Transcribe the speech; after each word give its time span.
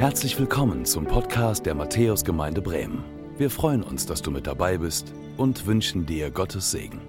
Herzlich 0.00 0.38
willkommen 0.38 0.86
zum 0.86 1.04
Podcast 1.04 1.66
der 1.66 1.74
Matthäusgemeinde 1.74 2.62
Bremen. 2.62 3.04
Wir 3.36 3.50
freuen 3.50 3.82
uns, 3.82 4.06
dass 4.06 4.22
du 4.22 4.30
mit 4.30 4.46
dabei 4.46 4.78
bist 4.78 5.12
und 5.36 5.66
wünschen 5.66 6.06
dir 6.06 6.30
Gottes 6.30 6.70
Segen. 6.70 7.02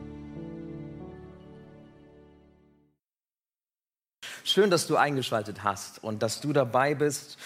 Schön, 4.44 4.70
dass 4.70 4.88
du 4.88 4.98
eingeschaltet 4.98 5.64
hast 5.64 6.04
und 6.04 6.22
dass 6.22 6.42
du 6.42 6.52
dabei 6.52 6.94
bist 6.94 7.38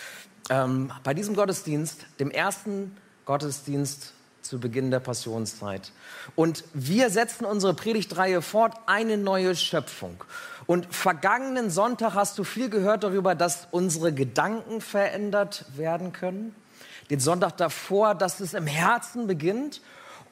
ähm, 0.50 0.92
bei 1.04 1.14
diesem 1.14 1.36
Gottesdienst, 1.36 2.08
dem 2.20 2.32
ersten 2.32 2.98
Gottesdienst 3.26 4.14
zu 4.46 4.60
Beginn 4.60 4.92
der 4.92 5.00
Passionszeit. 5.00 5.92
Und 6.36 6.64
wir 6.74 7.10
setzen 7.10 7.46
unsere 7.46 7.74
Predigtreihe 7.74 8.42
fort, 8.42 8.76
eine 8.86 9.18
neue 9.18 9.56
Schöpfung. 9.56 10.24
Und 10.68 10.94
vergangenen 10.94 11.70
Sonntag 11.70 12.14
hast 12.14 12.38
du 12.38 12.44
viel 12.44 12.70
gehört 12.70 13.04
darüber, 13.04 13.36
dass 13.36 13.68
unsere 13.72 14.14
Gedanken 14.14 14.82
verändert 14.82 15.66
werden 15.76 16.14
können. 16.14 16.56
Den 17.10 17.20
Sonntag 17.20 17.58
davor, 17.58 18.16
dass 18.16 18.40
es 18.40 18.54
im 18.54 18.68
Herzen 18.68 19.28
beginnt. 19.28 19.82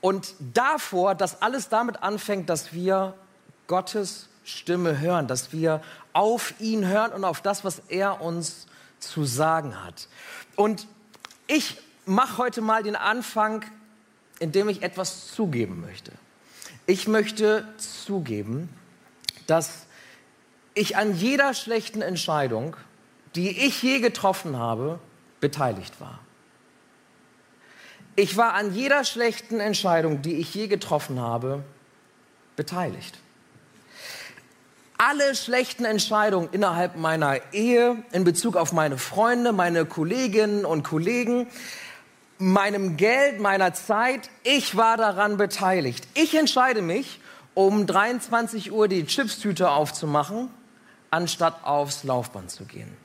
Und 0.02 0.34
davor, 0.54 1.16
dass 1.16 1.42
alles 1.42 1.70
damit 1.70 2.02
anfängt, 2.04 2.50
dass 2.50 2.74
wir 2.74 3.14
Gottes 3.68 4.28
Stimme 4.44 5.00
hören, 5.00 5.28
dass 5.28 5.54
wir 5.54 5.82
auf 6.12 6.54
ihn 6.60 6.88
hören 6.88 7.12
und 7.14 7.24
auf 7.24 7.42
das, 7.42 7.64
was 7.64 7.82
er 7.88 8.22
uns 8.22 8.68
zu 9.00 9.26
sagen 9.26 9.84
hat. 9.84 10.08
Und 10.56 10.88
ich 11.48 11.78
mache 12.06 12.38
heute 12.38 12.62
mal 12.62 12.84
den 12.84 12.96
Anfang 12.96 13.64
indem 14.44 14.68
ich 14.68 14.84
etwas 14.84 15.28
zugeben 15.34 15.80
möchte. 15.80 16.12
Ich 16.86 17.08
möchte 17.08 17.66
zugeben, 17.78 18.68
dass 19.48 19.86
ich 20.74 20.98
an 20.98 21.16
jeder 21.16 21.54
schlechten 21.54 22.02
Entscheidung, 22.02 22.76
die 23.36 23.66
ich 23.66 23.82
je 23.82 24.02
getroffen 24.02 24.58
habe, 24.58 25.00
beteiligt 25.40 26.02
war. 26.02 26.20
Ich 28.18 28.36
war 28.36 28.54
an 28.54 28.76
jeder 28.76 29.06
schlechten 29.06 29.62
Entscheidung, 29.62 30.22
die 30.22 30.34
ich 30.34 30.54
je 30.54 30.68
getroffen 30.68 31.22
habe, 31.22 31.64
beteiligt. 32.58 33.18
Alle 34.98 35.36
schlechten 35.36 35.86
Entscheidungen 35.86 36.50
innerhalb 36.52 36.98
meiner 36.98 37.54
Ehe, 37.54 38.04
in 38.12 38.26
Bezug 38.26 38.58
auf 38.58 38.74
meine 38.74 38.98
Freunde, 38.98 39.54
meine 39.54 39.86
Kolleginnen 39.86 40.66
und 40.66 40.84
Kollegen, 40.84 41.48
meinem 42.44 42.98
Geld, 42.98 43.40
meiner 43.40 43.74
Zeit, 43.74 44.30
ich 44.44 44.76
war 44.76 44.98
daran 44.98 45.38
beteiligt. 45.38 46.08
Ich 46.14 46.36
entscheide 46.36 46.82
mich, 46.82 47.22
um 47.54 47.88
23 47.88 48.72
Uhr 48.72 48.88
die 48.88 49.06
Chipstüte 49.06 49.70
aufzumachen, 49.70 50.50
anstatt 51.10 51.64
aufs 51.64 52.04
Laufband 52.04 52.52
zu 52.52 52.66
gehen. 52.66 52.98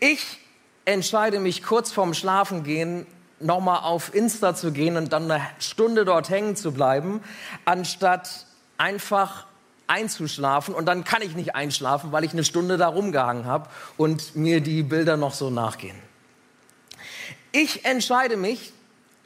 Ich 0.00 0.40
entscheide 0.84 1.40
mich 1.40 1.62
kurz 1.62 1.90
vorm 1.90 2.12
Schlafengehen 2.12 3.06
nochmal 3.40 3.80
auf 3.84 4.14
Insta 4.14 4.54
zu 4.54 4.72
gehen 4.72 4.96
und 4.96 5.12
dann 5.12 5.30
eine 5.30 5.42
Stunde 5.58 6.04
dort 6.04 6.28
hängen 6.28 6.56
zu 6.56 6.72
bleiben, 6.72 7.22
anstatt 7.64 8.46
einfach 8.76 9.46
einzuschlafen 9.86 10.74
und 10.74 10.86
dann 10.86 11.04
kann 11.04 11.22
ich 11.22 11.34
nicht 11.34 11.54
einschlafen, 11.54 12.12
weil 12.12 12.24
ich 12.24 12.32
eine 12.32 12.44
Stunde 12.44 12.76
da 12.76 12.88
rumgehangen 12.88 13.46
habe 13.46 13.70
und 13.96 14.36
mir 14.36 14.60
die 14.60 14.82
Bilder 14.82 15.16
noch 15.16 15.32
so 15.32 15.48
nachgehen. 15.48 16.07
Ich 17.52 17.84
entscheide 17.84 18.36
mich, 18.36 18.72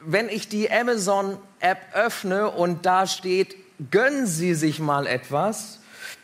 wenn 0.00 0.28
ich 0.28 0.48
die 0.48 0.70
Amazon-App 0.70 1.78
öffne 1.94 2.50
und 2.50 2.86
da 2.86 3.06
steht, 3.06 3.56
gönnen 3.90 4.26
Sie 4.26 4.54
sich 4.54 4.78
mal 4.78 5.06
etwas, 5.06 5.80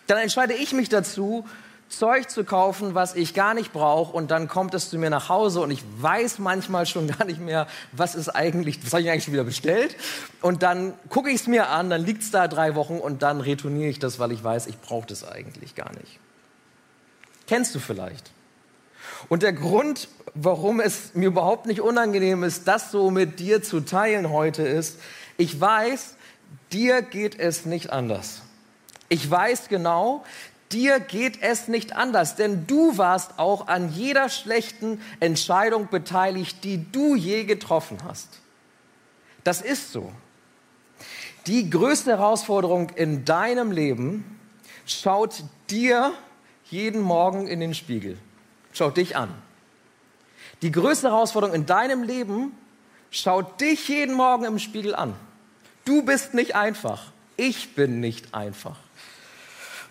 dann 0.06 0.18
entscheide 0.18 0.54
ich 0.54 0.72
mich 0.72 0.88
dazu, 0.88 1.44
Zeug 1.88 2.28
zu 2.28 2.44
kaufen, 2.44 2.94
was 2.94 3.14
ich 3.14 3.32
gar 3.32 3.54
nicht 3.54 3.72
brauche 3.72 4.14
und 4.14 4.30
dann 4.30 4.46
kommt 4.46 4.74
es 4.74 4.90
zu 4.90 4.98
mir 4.98 5.08
nach 5.08 5.28
Hause 5.28 5.62
und 5.62 5.70
ich 5.70 5.82
weiß 5.98 6.38
manchmal 6.38 6.84
schon 6.86 7.08
gar 7.08 7.24
nicht 7.24 7.40
mehr, 7.40 7.66
was 7.92 8.14
ist 8.14 8.28
eigentlich, 8.28 8.84
was 8.84 8.92
habe 8.92 9.02
ich 9.02 9.10
eigentlich 9.10 9.24
schon 9.24 9.32
wieder 9.32 9.44
bestellt 9.44 9.96
und 10.42 10.62
dann 10.62 10.92
gucke 11.08 11.30
ich 11.30 11.36
es 11.36 11.46
mir 11.46 11.68
an, 11.68 11.88
dann 11.88 12.04
liegt 12.04 12.22
es 12.22 12.30
da 12.30 12.46
drei 12.46 12.74
Wochen 12.74 12.98
und 12.98 13.22
dann 13.22 13.40
retourniere 13.40 13.88
ich 13.88 13.98
das, 13.98 14.18
weil 14.18 14.32
ich 14.32 14.44
weiß, 14.44 14.66
ich 14.66 14.78
brauche 14.80 15.06
das 15.06 15.26
eigentlich 15.26 15.74
gar 15.74 15.90
nicht. 15.92 16.20
Kennst 17.46 17.74
du 17.74 17.78
vielleicht? 17.78 18.30
Und 19.28 19.42
der 19.42 19.52
Grund, 19.52 20.08
warum 20.34 20.80
es 20.80 21.14
mir 21.14 21.28
überhaupt 21.28 21.66
nicht 21.66 21.80
unangenehm 21.80 22.44
ist, 22.44 22.68
das 22.68 22.90
so 22.90 23.10
mit 23.10 23.40
dir 23.40 23.62
zu 23.62 23.80
teilen 23.80 24.30
heute 24.30 24.62
ist, 24.62 24.98
ich 25.36 25.60
weiß, 25.60 26.16
dir 26.72 27.02
geht 27.02 27.38
es 27.38 27.66
nicht 27.66 27.90
anders. 27.90 28.42
Ich 29.08 29.28
weiß 29.28 29.68
genau, 29.68 30.24
dir 30.72 31.00
geht 31.00 31.42
es 31.42 31.68
nicht 31.68 31.96
anders, 31.96 32.36
denn 32.36 32.66
du 32.66 32.98
warst 32.98 33.38
auch 33.38 33.68
an 33.68 33.92
jeder 33.92 34.28
schlechten 34.28 35.00
Entscheidung 35.20 35.88
beteiligt, 35.88 36.62
die 36.64 36.90
du 36.92 37.14
je 37.14 37.44
getroffen 37.44 37.98
hast. 38.04 38.28
Das 39.44 39.62
ist 39.62 39.92
so. 39.92 40.12
Die 41.46 41.70
größte 41.70 42.10
Herausforderung 42.10 42.90
in 42.90 43.24
deinem 43.24 43.72
Leben 43.72 44.38
schaut 44.84 45.42
dir 45.70 46.12
jeden 46.64 47.00
Morgen 47.00 47.46
in 47.46 47.60
den 47.60 47.74
Spiegel. 47.74 48.18
Schau 48.72 48.90
dich 48.90 49.16
an. 49.16 49.34
Die 50.62 50.72
größte 50.72 51.08
Herausforderung 51.08 51.54
in 51.54 51.66
deinem 51.66 52.02
Leben 52.02 52.52
schaut 53.10 53.60
dich 53.60 53.88
jeden 53.88 54.14
Morgen 54.14 54.44
im 54.44 54.58
Spiegel 54.58 54.94
an. 54.94 55.14
Du 55.84 56.02
bist 56.02 56.34
nicht 56.34 56.54
einfach. 56.54 57.12
Ich 57.36 57.74
bin 57.74 58.00
nicht 58.00 58.34
einfach. 58.34 58.76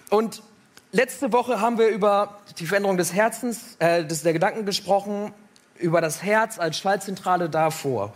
Und 0.10 0.44
letzte 0.92 1.32
Woche 1.32 1.62
haben 1.62 1.78
wir 1.78 1.88
über 1.88 2.40
die 2.60 2.68
Veränderung 2.68 2.98
des 2.98 3.14
Herzens, 3.14 3.78
äh, 3.80 4.06
des, 4.06 4.24
der 4.24 4.34
Gedanken 4.34 4.66
gesprochen, 4.66 5.34
über 5.76 6.02
das 6.02 6.24
Herz 6.24 6.60
als 6.60 6.78
Schaltzentrale 6.78 7.50
davor. 7.50 8.14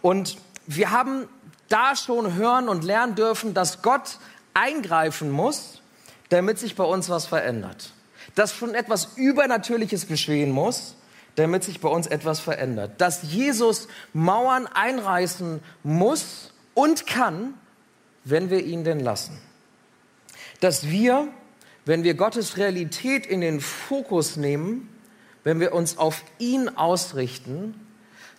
Und 0.00 0.38
wir 0.66 0.90
haben 0.90 1.28
da 1.68 1.94
schon 1.96 2.34
hören 2.34 2.68
und 2.68 2.84
lernen 2.84 3.14
dürfen, 3.14 3.52
dass 3.52 3.82
Gott 3.82 4.18
eingreifen 4.54 5.30
muss, 5.30 5.82
damit 6.30 6.58
sich 6.58 6.76
bei 6.76 6.84
uns 6.84 7.08
was 7.10 7.26
verändert 7.26 7.92
dass 8.34 8.54
schon 8.54 8.74
etwas 8.74 9.10
Übernatürliches 9.16 10.06
geschehen 10.06 10.50
muss, 10.50 10.96
damit 11.36 11.64
sich 11.64 11.80
bei 11.80 11.88
uns 11.88 12.06
etwas 12.06 12.40
verändert. 12.40 13.00
Dass 13.00 13.22
Jesus 13.22 13.88
Mauern 14.12 14.66
einreißen 14.66 15.60
muss 15.82 16.52
und 16.74 17.06
kann, 17.06 17.54
wenn 18.24 18.50
wir 18.50 18.64
ihn 18.64 18.84
denn 18.84 19.00
lassen. 19.00 19.38
Dass 20.60 20.88
wir, 20.88 21.28
wenn 21.84 22.02
wir 22.02 22.14
Gottes 22.14 22.56
Realität 22.56 23.26
in 23.26 23.40
den 23.40 23.60
Fokus 23.60 24.36
nehmen, 24.36 24.88
wenn 25.44 25.60
wir 25.60 25.72
uns 25.72 25.96
auf 25.96 26.22
ihn 26.38 26.68
ausrichten, 26.68 27.74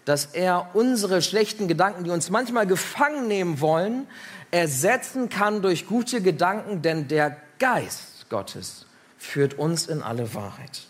dass 0.06 0.26
er 0.26 0.72
unsere 0.74 1.22
schlechten 1.22 1.68
Gedanken, 1.68 2.04
die 2.04 2.10
uns 2.10 2.30
manchmal 2.30 2.68
gefangen 2.68 3.28
nehmen 3.28 3.62
wollen, 3.62 4.08
ersetzen 4.52 5.30
kann 5.30 5.62
durch 5.62 5.88
gute 5.88 6.22
Gedanken, 6.22 6.82
denn 6.82 7.08
der 7.08 7.38
Geist 7.60 8.30
Gottes 8.30 8.86
führt 9.22 9.54
uns 9.54 9.86
in 9.86 10.02
alle 10.02 10.34
Wahrheit. 10.34 10.82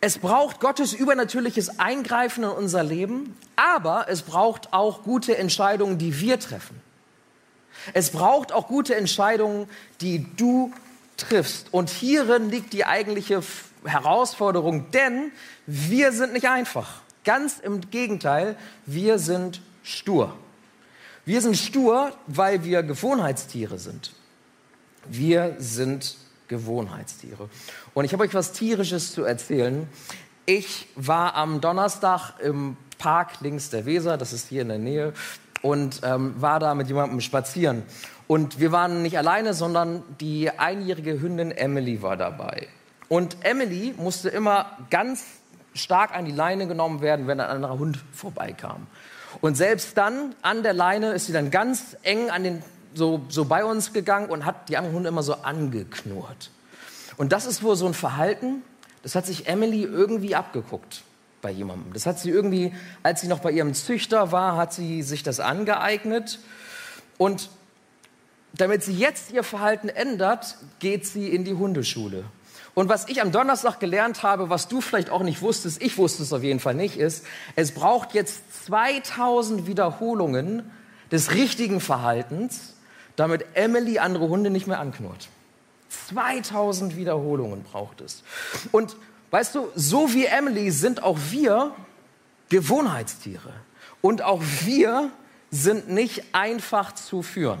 Es 0.00 0.18
braucht 0.18 0.60
Gottes 0.60 0.92
übernatürliches 0.92 1.80
Eingreifen 1.80 2.44
in 2.44 2.50
unser 2.50 2.84
Leben, 2.84 3.36
aber 3.56 4.06
es 4.08 4.22
braucht 4.22 4.72
auch 4.72 5.02
gute 5.02 5.36
Entscheidungen, 5.36 5.98
die 5.98 6.20
wir 6.20 6.38
treffen. 6.38 6.80
Es 7.94 8.10
braucht 8.10 8.52
auch 8.52 8.68
gute 8.68 8.94
Entscheidungen, 8.94 9.68
die 10.02 10.26
du 10.36 10.72
triffst. 11.16 11.72
Und 11.72 11.88
hierin 11.90 12.50
liegt 12.50 12.74
die 12.74 12.84
eigentliche 12.84 13.42
Herausforderung, 13.84 14.90
denn 14.90 15.32
wir 15.66 16.12
sind 16.12 16.34
nicht 16.34 16.48
einfach. 16.48 17.00
Ganz 17.24 17.58
im 17.58 17.90
Gegenteil, 17.90 18.56
wir 18.84 19.18
sind 19.18 19.62
stur. 19.82 20.36
Wir 21.24 21.40
sind 21.40 21.56
stur, 21.56 22.12
weil 22.26 22.62
wir 22.62 22.82
Gewohnheitstiere 22.82 23.78
sind. 23.78 24.12
Wir 25.10 25.56
sind 25.58 26.16
Gewohnheitstiere. 26.48 27.48
Und 27.94 28.04
ich 28.04 28.12
habe 28.12 28.24
euch 28.24 28.34
was 28.34 28.52
Tierisches 28.52 29.12
zu 29.12 29.24
erzählen. 29.24 29.88
Ich 30.46 30.88
war 30.96 31.34
am 31.34 31.60
Donnerstag 31.60 32.34
im 32.40 32.76
Park 32.98 33.40
links 33.40 33.70
der 33.70 33.86
Weser, 33.86 34.16
das 34.16 34.32
ist 34.32 34.48
hier 34.48 34.62
in 34.62 34.68
der 34.68 34.78
Nähe, 34.78 35.12
und 35.62 36.00
ähm, 36.04 36.34
war 36.40 36.58
da 36.58 36.74
mit 36.74 36.88
jemandem 36.88 37.20
spazieren. 37.20 37.82
Und 38.26 38.60
wir 38.60 38.72
waren 38.72 39.02
nicht 39.02 39.18
alleine, 39.18 39.54
sondern 39.54 40.02
die 40.20 40.50
einjährige 40.50 41.20
Hündin 41.20 41.50
Emily 41.50 42.02
war 42.02 42.16
dabei. 42.16 42.68
Und 43.08 43.38
Emily 43.42 43.94
musste 43.96 44.28
immer 44.28 44.66
ganz 44.90 45.24
stark 45.74 46.14
an 46.14 46.24
die 46.24 46.32
Leine 46.32 46.66
genommen 46.66 47.00
werden, 47.00 47.26
wenn 47.26 47.40
ein 47.40 47.48
anderer 47.48 47.78
Hund 47.78 47.98
vorbeikam. 48.12 48.86
Und 49.40 49.56
selbst 49.56 49.96
dann 49.96 50.34
an 50.42 50.62
der 50.62 50.72
Leine 50.72 51.12
ist 51.12 51.26
sie 51.26 51.32
dann 51.32 51.50
ganz 51.50 51.96
eng 52.02 52.30
an 52.30 52.42
den 52.42 52.62
so, 52.94 53.22
so 53.28 53.44
bei 53.44 53.64
uns 53.64 53.92
gegangen 53.92 54.30
und 54.30 54.44
hat 54.44 54.68
die 54.68 54.76
anderen 54.76 54.96
Hunde 54.96 55.08
immer 55.08 55.22
so 55.22 55.34
angeknurrt. 55.34 56.50
Und 57.16 57.32
das 57.32 57.46
ist 57.46 57.62
wohl 57.62 57.76
so 57.76 57.86
ein 57.86 57.94
Verhalten, 57.94 58.62
das 59.02 59.14
hat 59.14 59.26
sich 59.26 59.46
Emily 59.46 59.82
irgendwie 59.82 60.34
abgeguckt 60.34 61.02
bei 61.40 61.50
jemandem. 61.50 61.92
Das 61.92 62.06
hat 62.06 62.18
sie 62.18 62.30
irgendwie, 62.30 62.72
als 63.02 63.20
sie 63.20 63.28
noch 63.28 63.40
bei 63.40 63.52
ihrem 63.52 63.74
Züchter 63.74 64.32
war, 64.32 64.56
hat 64.56 64.72
sie 64.72 65.02
sich 65.02 65.22
das 65.22 65.40
angeeignet. 65.40 66.40
Und 67.16 67.48
damit 68.54 68.82
sie 68.82 68.94
jetzt 68.94 69.32
ihr 69.32 69.44
Verhalten 69.44 69.88
ändert, 69.88 70.56
geht 70.78 71.06
sie 71.06 71.28
in 71.28 71.44
die 71.44 71.54
Hundeschule. 71.54 72.24
Und 72.74 72.88
was 72.88 73.08
ich 73.08 73.20
am 73.20 73.32
Donnerstag 73.32 73.80
gelernt 73.80 74.22
habe, 74.22 74.50
was 74.50 74.68
du 74.68 74.80
vielleicht 74.80 75.10
auch 75.10 75.22
nicht 75.22 75.42
wusstest, 75.42 75.82
ich 75.82 75.98
wusste 75.98 76.22
es 76.22 76.32
auf 76.32 76.42
jeden 76.42 76.60
Fall 76.60 76.74
nicht, 76.74 76.96
ist, 76.96 77.24
es 77.56 77.72
braucht 77.72 78.14
jetzt 78.14 78.66
2000 78.66 79.66
Wiederholungen 79.66 80.70
des 81.10 81.32
richtigen 81.32 81.80
Verhaltens, 81.80 82.74
damit 83.18 83.44
Emily 83.54 83.98
andere 83.98 84.28
Hunde 84.28 84.48
nicht 84.48 84.68
mehr 84.68 84.78
anknurrt. 84.78 85.28
2000 86.08 86.96
Wiederholungen 86.96 87.64
braucht 87.64 88.00
es. 88.00 88.22
Und 88.70 88.96
weißt 89.32 89.56
du, 89.56 89.68
so 89.74 90.14
wie 90.14 90.26
Emily 90.26 90.70
sind 90.70 91.02
auch 91.02 91.18
wir 91.30 91.74
Gewohnheitstiere. 92.48 93.52
Und 94.00 94.22
auch 94.22 94.42
wir 94.64 95.10
sind 95.50 95.88
nicht 95.88 96.32
einfach 96.32 96.94
zu 96.94 97.22
führen. 97.22 97.58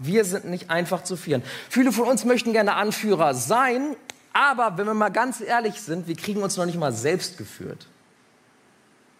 Wir 0.00 0.24
sind 0.24 0.46
nicht 0.46 0.68
einfach 0.68 1.04
zu 1.04 1.16
führen. 1.16 1.44
Viele 1.68 1.92
von 1.92 2.08
uns 2.08 2.24
möchten 2.24 2.52
gerne 2.52 2.74
Anführer 2.74 3.34
sein, 3.34 3.94
aber 4.32 4.78
wenn 4.78 4.86
wir 4.86 4.94
mal 4.94 5.10
ganz 5.10 5.40
ehrlich 5.40 5.80
sind, 5.80 6.08
wir 6.08 6.16
kriegen 6.16 6.42
uns 6.42 6.56
noch 6.56 6.66
nicht 6.66 6.78
mal 6.78 6.92
selbst 6.92 7.38
geführt 7.38 7.86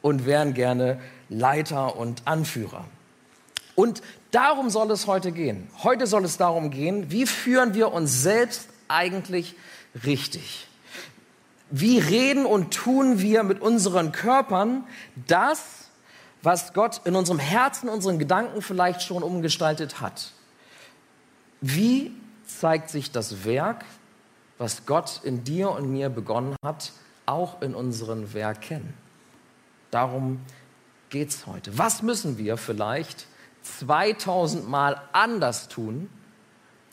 und 0.00 0.26
wären 0.26 0.54
gerne 0.54 1.00
Leiter 1.28 1.96
und 1.96 2.22
Anführer. 2.24 2.84
Und 3.74 4.02
darum 4.30 4.70
soll 4.70 4.90
es 4.90 5.06
heute 5.06 5.32
gehen. 5.32 5.68
Heute 5.82 6.06
soll 6.06 6.24
es 6.24 6.36
darum 6.36 6.70
gehen, 6.70 7.10
wie 7.10 7.26
führen 7.26 7.74
wir 7.74 7.92
uns 7.92 8.22
selbst 8.22 8.68
eigentlich 8.88 9.54
richtig? 10.04 10.66
Wie 11.70 11.98
reden 11.98 12.44
und 12.44 12.74
tun 12.74 13.20
wir 13.20 13.42
mit 13.44 13.62
unseren 13.62 14.12
Körpern 14.12 14.84
das, 15.26 15.88
was 16.42 16.74
Gott 16.74 17.00
in 17.04 17.16
unserem 17.16 17.38
Herzen, 17.38 17.88
unseren 17.88 18.18
Gedanken 18.18 18.60
vielleicht 18.60 19.02
schon 19.02 19.22
umgestaltet 19.22 20.00
hat? 20.00 20.32
Wie 21.62 22.12
zeigt 22.46 22.90
sich 22.90 23.10
das 23.10 23.44
Werk, 23.46 23.84
was 24.58 24.84
Gott 24.84 25.20
in 25.24 25.44
dir 25.44 25.70
und 25.70 25.90
mir 25.90 26.10
begonnen 26.10 26.56
hat, 26.62 26.92
auch 27.24 27.62
in 27.62 27.74
unseren 27.74 28.34
Werken? 28.34 28.92
Darum 29.90 30.40
geht 31.08 31.30
es 31.30 31.46
heute. 31.46 31.78
Was 31.78 32.02
müssen 32.02 32.36
wir 32.36 32.58
vielleicht 32.58 33.26
2000 33.62 34.68
Mal 34.68 35.00
anders 35.12 35.68
tun, 35.68 36.08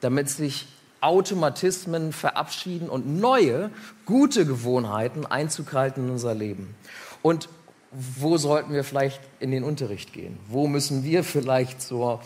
damit 0.01 0.29
sich 0.29 0.67
Automatismen 1.01 2.11
verabschieden 2.11 2.89
und 2.89 3.07
neue, 3.19 3.71
gute 4.05 4.45
Gewohnheiten 4.45 5.25
Einzug 5.25 5.73
halten 5.73 6.05
in 6.05 6.09
unser 6.11 6.35
Leben. 6.35 6.75
Und 7.21 7.49
wo 7.91 8.37
sollten 8.37 8.73
wir 8.73 8.83
vielleicht 8.83 9.21
in 9.39 9.51
den 9.51 9.63
Unterricht 9.63 10.13
gehen? 10.13 10.37
Wo 10.47 10.67
müssen 10.67 11.03
wir 11.03 11.23
vielleicht 11.23 11.81
zur, 11.81 12.21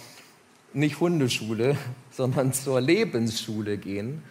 nicht 0.74 1.00
Hundeschule, 1.00 1.78
sondern 2.12 2.54
zur 2.54 2.82
Lebensschule 2.82 3.78
gehen? 3.78 4.24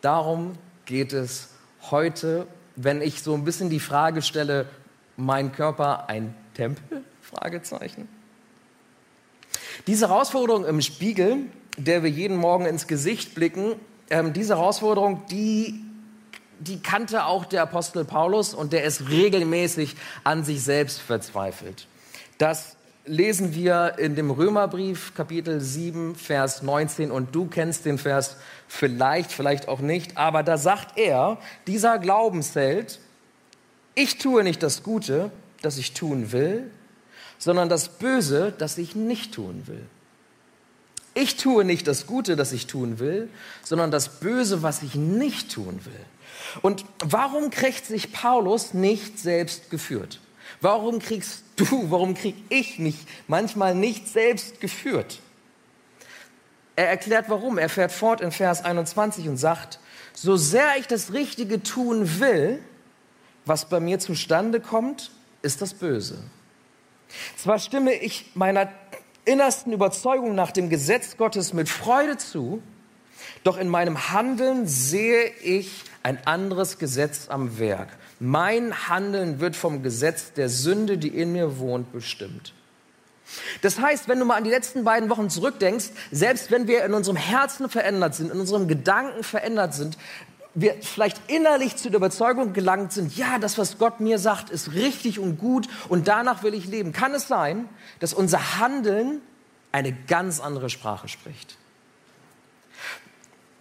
Darum 0.00 0.52
geht 0.84 1.12
es 1.12 1.50
heute, 1.90 2.46
wenn 2.76 3.00
ich 3.00 3.22
so 3.22 3.34
ein 3.34 3.44
bisschen 3.44 3.70
die 3.70 3.80
Frage 3.80 4.22
stelle, 4.22 4.66
mein 5.16 5.52
Körper 5.52 6.08
ein 6.08 6.34
Tempel? 6.54 7.02
Fragezeichen. 7.20 8.08
Diese 9.86 10.08
Herausforderung 10.08 10.64
im 10.64 10.80
Spiegel, 10.80 11.46
der 11.76 12.02
wir 12.02 12.10
jeden 12.10 12.36
Morgen 12.36 12.66
ins 12.66 12.86
Gesicht 12.86 13.34
blicken, 13.34 13.76
ähm, 14.10 14.32
diese 14.32 14.56
Herausforderung, 14.56 15.22
die, 15.30 15.84
die 16.60 16.80
kannte 16.80 17.26
auch 17.26 17.44
der 17.44 17.62
Apostel 17.62 18.04
Paulus 18.04 18.54
und 18.54 18.72
der 18.72 18.84
ist 18.84 19.08
regelmäßig 19.08 19.96
an 20.24 20.44
sich 20.44 20.62
selbst 20.62 21.00
verzweifelt. 21.00 21.86
Das 22.38 22.76
lesen 23.04 23.54
wir 23.54 23.98
in 23.98 24.14
dem 24.14 24.30
Römerbrief 24.30 25.14
Kapitel 25.14 25.60
7, 25.60 26.14
Vers 26.14 26.62
19 26.62 27.10
und 27.10 27.34
du 27.34 27.46
kennst 27.46 27.86
den 27.86 27.98
Vers 27.98 28.36
vielleicht, 28.66 29.32
vielleicht 29.32 29.68
auch 29.68 29.80
nicht, 29.80 30.16
aber 30.16 30.42
da 30.42 30.58
sagt 30.58 30.98
er, 30.98 31.38
dieser 31.66 31.98
Glaubensheld, 31.98 33.00
ich 33.94 34.18
tue 34.18 34.44
nicht 34.44 34.62
das 34.62 34.82
Gute, 34.82 35.30
das 35.62 35.78
ich 35.78 35.94
tun 35.94 36.32
will, 36.32 36.70
sondern 37.38 37.68
das 37.68 37.88
Böse, 37.88 38.52
das 38.56 38.78
ich 38.78 38.94
nicht 38.94 39.34
tun 39.34 39.62
will. 39.66 39.86
Ich 41.14 41.36
tue 41.36 41.64
nicht 41.64 41.88
das 41.88 42.06
Gute, 42.06 42.36
das 42.36 42.52
ich 42.52 42.66
tun 42.66 42.98
will, 42.98 43.28
sondern 43.64 43.90
das 43.90 44.20
Böse, 44.20 44.62
was 44.62 44.82
ich 44.82 44.94
nicht 44.94 45.52
tun 45.52 45.80
will. 45.84 46.04
Und 46.62 46.84
warum 47.00 47.50
kriegt 47.50 47.86
sich 47.86 48.12
Paulus 48.12 48.74
nicht 48.74 49.18
selbst 49.18 49.70
geführt? 49.70 50.20
Warum 50.60 50.98
kriegst 50.98 51.42
du, 51.56 51.90
warum 51.90 52.14
krieg 52.14 52.36
ich 52.48 52.78
mich 52.78 52.96
manchmal 53.26 53.74
nicht 53.74 54.08
selbst 54.08 54.60
geführt? 54.60 55.20
Er 56.76 56.88
erklärt 56.88 57.28
warum. 57.28 57.58
Er 57.58 57.68
fährt 57.68 57.90
fort 57.90 58.20
in 58.20 58.30
Vers 58.30 58.64
21 58.64 59.28
und 59.28 59.36
sagt, 59.36 59.80
so 60.14 60.36
sehr 60.36 60.76
ich 60.78 60.86
das 60.86 61.12
Richtige 61.12 61.62
tun 61.62 62.20
will, 62.20 62.60
was 63.44 63.68
bei 63.68 63.80
mir 63.80 63.98
zustande 63.98 64.60
kommt, 64.60 65.10
ist 65.42 65.62
das 65.62 65.74
Böse. 65.74 66.18
Zwar 67.36 67.58
stimme 67.58 67.94
ich 67.94 68.30
meiner 68.34 68.70
innersten 69.24 69.72
Überzeugung 69.72 70.34
nach 70.34 70.50
dem 70.50 70.70
Gesetz 70.70 71.16
Gottes 71.16 71.52
mit 71.52 71.68
Freude 71.68 72.16
zu, 72.16 72.62
doch 73.44 73.58
in 73.58 73.68
meinem 73.68 74.10
Handeln 74.10 74.66
sehe 74.66 75.30
ich 75.42 75.84
ein 76.02 76.18
anderes 76.26 76.78
Gesetz 76.78 77.28
am 77.28 77.58
Werk. 77.58 77.88
Mein 78.20 78.88
Handeln 78.88 79.40
wird 79.40 79.56
vom 79.56 79.82
Gesetz 79.82 80.32
der 80.32 80.48
Sünde, 80.48 80.98
die 80.98 81.08
in 81.08 81.32
mir 81.32 81.58
wohnt, 81.58 81.92
bestimmt. 81.92 82.52
Das 83.60 83.78
heißt, 83.78 84.08
wenn 84.08 84.18
du 84.18 84.24
mal 84.24 84.36
an 84.36 84.44
die 84.44 84.50
letzten 84.50 84.84
beiden 84.84 85.10
Wochen 85.10 85.28
zurückdenkst, 85.28 85.90
selbst 86.10 86.50
wenn 86.50 86.66
wir 86.66 86.84
in 86.84 86.94
unserem 86.94 87.16
Herzen 87.16 87.68
verändert 87.68 88.14
sind, 88.14 88.32
in 88.32 88.40
unserem 88.40 88.68
Gedanken 88.68 89.22
verändert 89.22 89.74
sind, 89.74 89.98
wir 90.60 90.76
vielleicht 90.80 91.30
innerlich 91.30 91.76
zu 91.76 91.90
der 91.90 91.98
Überzeugung 91.98 92.52
gelangt 92.52 92.92
sind, 92.92 93.16
ja, 93.16 93.38
das, 93.38 93.58
was 93.58 93.78
Gott 93.78 94.00
mir 94.00 94.18
sagt, 94.18 94.50
ist 94.50 94.72
richtig 94.72 95.18
und 95.18 95.38
gut 95.38 95.68
und 95.88 96.08
danach 96.08 96.42
will 96.42 96.54
ich 96.54 96.66
leben, 96.66 96.92
kann 96.92 97.14
es 97.14 97.28
sein, 97.28 97.68
dass 98.00 98.12
unser 98.12 98.58
Handeln 98.58 99.20
eine 99.72 99.92
ganz 99.92 100.40
andere 100.40 100.70
Sprache 100.70 101.08
spricht. 101.08 101.56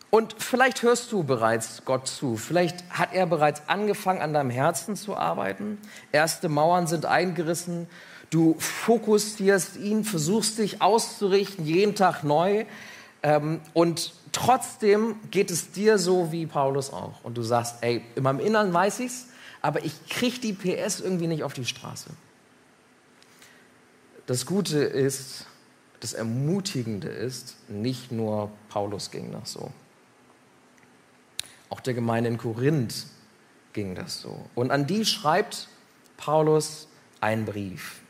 Und 0.09 0.35
vielleicht 0.39 0.83
hörst 0.83 1.11
du 1.11 1.23
bereits 1.23 1.83
Gott 1.83 2.07
zu. 2.07 2.37
Vielleicht 2.37 2.89
hat 2.89 3.13
er 3.13 3.25
bereits 3.25 3.63
angefangen, 3.67 4.21
an 4.21 4.33
deinem 4.33 4.49
Herzen 4.49 4.95
zu 4.95 5.17
arbeiten. 5.17 5.77
Erste 6.13 6.47
Mauern 6.47 6.87
sind 6.87 7.05
eingerissen. 7.05 7.87
Du 8.29 8.55
fokussierst 8.57 9.75
ihn, 9.75 10.05
versuchst 10.05 10.59
dich 10.59 10.81
auszurichten, 10.81 11.65
jeden 11.65 11.95
Tag 11.95 12.23
neu. 12.23 12.65
Ähm, 13.23 13.61
und 13.73 14.13
trotzdem 14.31 15.15
geht 15.31 15.51
es 15.51 15.71
dir 15.71 15.97
so 15.97 16.31
wie 16.31 16.45
Paulus 16.45 16.91
auch. 16.91 17.23
Und 17.23 17.37
du 17.37 17.43
sagst, 17.43 17.77
ey, 17.81 18.03
in 18.15 18.23
meinem 18.23 18.39
Innern 18.39 18.73
weiß 18.73 18.99
ich's, 18.99 19.27
aber 19.61 19.83
ich 19.83 20.07
kriege 20.07 20.39
die 20.39 20.53
PS 20.53 20.99
irgendwie 20.99 21.27
nicht 21.27 21.43
auf 21.43 21.53
die 21.53 21.65
Straße. 21.65 22.09
Das 24.27 24.45
Gute 24.45 24.79
ist, 24.79 25.45
das 25.99 26.13
Ermutigende 26.13 27.07
ist, 27.07 27.55
nicht 27.69 28.11
nur 28.11 28.51
Paulus 28.69 29.09
ging 29.09 29.31
das 29.31 29.53
so. 29.53 29.71
Auch 31.69 31.79
der 31.79 31.93
Gemeinde 31.93 32.29
in 32.29 32.37
Korinth 32.37 33.07
ging 33.73 33.95
das 33.95 34.21
so. 34.21 34.45
Und 34.53 34.71
an 34.71 34.85
die 34.85 35.05
schreibt 35.05 35.69
Paulus 36.17 36.87
einen 37.19 37.45
Brief 37.45 38.01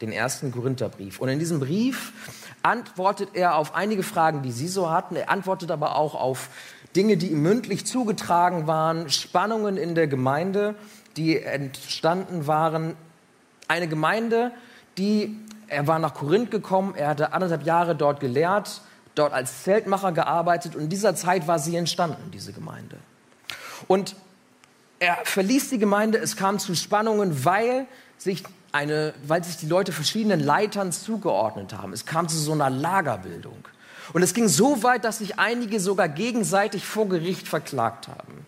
den 0.00 0.12
ersten 0.12 0.50
Korintherbrief. 0.50 1.20
Und 1.20 1.28
in 1.28 1.38
diesem 1.38 1.60
Brief 1.60 2.12
antwortet 2.62 3.30
er 3.34 3.56
auf 3.56 3.74
einige 3.74 4.02
Fragen, 4.02 4.42
die 4.42 4.52
sie 4.52 4.68
so 4.68 4.90
hatten. 4.90 5.16
Er 5.16 5.30
antwortet 5.30 5.70
aber 5.70 5.96
auch 5.96 6.14
auf 6.14 6.48
Dinge, 6.96 7.16
die 7.16 7.28
ihm 7.28 7.42
mündlich 7.42 7.86
zugetragen 7.86 8.66
waren, 8.66 9.10
Spannungen 9.10 9.76
in 9.76 9.94
der 9.94 10.08
Gemeinde, 10.08 10.74
die 11.16 11.40
entstanden 11.40 12.46
waren. 12.46 12.96
Eine 13.68 13.88
Gemeinde, 13.88 14.52
die, 14.98 15.36
er 15.68 15.86
war 15.86 15.98
nach 15.98 16.14
Korinth 16.14 16.50
gekommen, 16.50 16.94
er 16.96 17.08
hatte 17.08 17.32
anderthalb 17.32 17.64
Jahre 17.64 17.94
dort 17.94 18.20
gelehrt, 18.20 18.82
dort 19.14 19.32
als 19.32 19.62
Zeltmacher 19.62 20.12
gearbeitet 20.12 20.74
und 20.74 20.82
in 20.82 20.88
dieser 20.88 21.14
Zeit 21.14 21.46
war 21.46 21.58
sie 21.58 21.76
entstanden, 21.76 22.30
diese 22.32 22.52
Gemeinde. 22.52 22.96
Und 23.86 24.16
er 24.98 25.18
verließ 25.24 25.70
die 25.70 25.78
Gemeinde, 25.78 26.18
es 26.18 26.36
kam 26.36 26.58
zu 26.58 26.74
Spannungen, 26.74 27.44
weil 27.44 27.86
sich 28.20 28.44
eine, 28.72 29.14
weil 29.26 29.42
sich 29.42 29.56
die 29.56 29.66
Leute 29.66 29.92
verschiedenen 29.92 30.40
Leitern 30.40 30.92
zugeordnet 30.92 31.72
haben. 31.72 31.92
Es 31.92 32.06
kam 32.06 32.28
zu 32.28 32.36
so 32.36 32.52
einer 32.52 32.70
Lagerbildung. 32.70 33.64
Und 34.12 34.22
es 34.22 34.34
ging 34.34 34.48
so 34.48 34.82
weit, 34.82 35.04
dass 35.04 35.18
sich 35.18 35.38
einige 35.38 35.80
sogar 35.80 36.08
gegenseitig 36.08 36.84
vor 36.84 37.08
Gericht 37.08 37.48
verklagt 37.48 38.08
haben. 38.08 38.46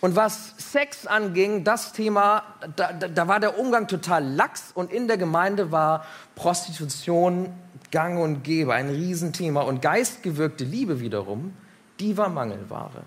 Und 0.00 0.16
was 0.16 0.54
Sex 0.58 1.06
anging, 1.06 1.64
das 1.64 1.92
Thema, 1.92 2.42
da, 2.76 2.92
da, 2.92 3.28
war 3.28 3.40
der 3.40 3.58
Umgang 3.58 3.86
total 3.86 4.24
lax 4.24 4.72
und 4.74 4.92
in 4.92 5.06
der 5.06 5.16
Gemeinde 5.16 5.70
war 5.70 6.04
Prostitution 6.34 7.52
gang 7.90 8.18
und 8.18 8.42
gäbe, 8.42 8.74
ein 8.74 8.88
Riesenthema. 8.88 9.62
Und 9.62 9.80
geistgewirkte 9.80 10.64
Liebe 10.64 11.00
wiederum, 11.00 11.54
die 12.00 12.16
war 12.16 12.28
Mangelware 12.28 13.02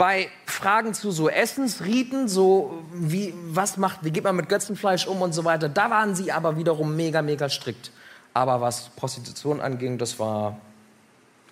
bei 0.00 0.30
Fragen 0.46 0.94
zu 0.94 1.10
so 1.10 1.28
Essensriten, 1.28 2.26
so 2.26 2.82
wie, 2.90 3.34
was 3.48 3.76
macht, 3.76 4.02
wie 4.02 4.10
geht 4.10 4.24
man 4.24 4.34
mit 4.34 4.48
Götzenfleisch 4.48 5.06
um 5.06 5.20
und 5.20 5.34
so 5.34 5.44
weiter, 5.44 5.68
da 5.68 5.90
waren 5.90 6.14
sie 6.14 6.32
aber 6.32 6.56
wiederum 6.56 6.96
mega, 6.96 7.20
mega 7.20 7.50
strikt. 7.50 7.92
Aber 8.32 8.62
was 8.62 8.88
Prostitution 8.96 9.60
anging, 9.60 9.98
das 9.98 10.18
war 10.18 10.58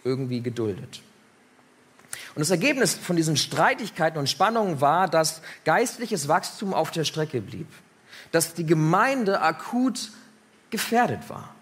irgendwie 0.03 0.41
geduldet. 0.41 1.03
Und 2.35 2.41
das 2.41 2.49
Ergebnis 2.49 2.95
von 2.95 3.17
diesen 3.17 3.37
Streitigkeiten 3.37 4.19
und 4.19 4.31
Spannungen 4.31 4.81
war, 4.81 5.09
dass 5.09 5.43
geistliches 5.67 6.27
Wachstum 6.27 6.73
auf 6.73 6.91
der 6.91 7.05
Strecke 7.05 7.43
blieb, 7.43 7.69
dass 8.33 8.55
die 8.55 8.65
Gemeinde 8.65 9.43
akut 9.43 10.09
gefährdet 10.71 11.29
war. 11.29 11.55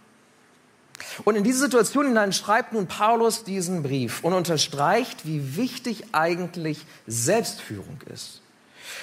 Und 1.24 1.36
in 1.36 1.44
diese 1.44 1.60
Situation 1.60 2.06
hinein 2.06 2.32
schreibt 2.32 2.72
nun 2.72 2.86
Paulus 2.86 3.44
diesen 3.44 3.82
Brief 3.82 4.22
und 4.22 4.32
unterstreicht, 4.32 5.26
wie 5.26 5.56
wichtig 5.56 6.04
eigentlich 6.12 6.84
Selbstführung 7.06 7.98
ist. 8.12 8.42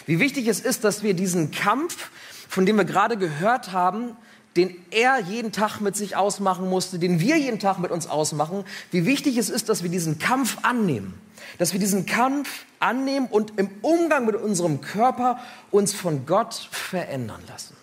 Wie 0.06 0.20
wichtig 0.20 0.48
es 0.48 0.60
ist, 0.60 0.84
dass 0.84 1.04
wir 1.04 1.14
diesen 1.14 1.52
Kampf, 1.52 2.10
von 2.48 2.66
dem 2.66 2.78
wir 2.78 2.86
gerade 2.86 3.18
gehört 3.18 3.72
haben, 3.72 4.16
den 4.56 4.76
er 4.92 5.20
jeden 5.20 5.52
Tag 5.52 5.80
mit 5.80 5.96
sich 5.96 6.16
ausmachen 6.16 6.70
musste, 6.70 7.00
den 7.00 7.20
wir 7.20 7.38
jeden 7.38 7.60
Tag 7.60 7.80
mit 7.80 7.92
uns 7.92 8.08
ausmachen, 8.08 8.66
wie 8.92 9.06
wichtig 9.06 9.38
es 9.38 9.50
ist, 9.50 9.70
dass 9.70 9.82
wir 9.82 9.90
diesen 9.90 10.20
Kampf 10.20 10.58
annehmen. 10.62 11.14
Dass 11.58 11.74
wir 11.74 11.80
diesen 11.80 12.06
Kampf 12.06 12.66
annehmen 12.80 13.28
und 13.28 13.54
im 13.58 13.70
Umgang 13.82 14.26
mit 14.26 14.36
unserem 14.36 14.82
Körper 14.82 15.40
uns 15.72 15.94
von 15.94 16.26
Gott 16.26 16.68
verändern 16.72 17.42
lassen. 17.48 17.76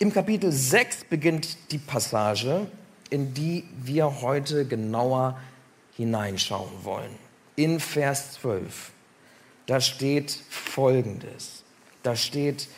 Im 0.00 0.12
Kapitel 0.12 0.52
6 0.52 1.06
beginnt 1.06 1.72
die 1.72 1.78
Passage, 1.78 2.68
in 3.10 3.34
die 3.34 3.64
wir 3.82 4.20
heute 4.20 4.64
genauer 4.64 5.40
hineinschauen 5.96 6.70
wollen. 6.84 7.10
In 7.56 7.80
Vers 7.80 8.34
12. 8.34 8.92
Da 9.66 9.80
steht 9.80 10.30
Folgendes. 10.48 11.64
Da 12.04 12.14
steht, 12.14 12.68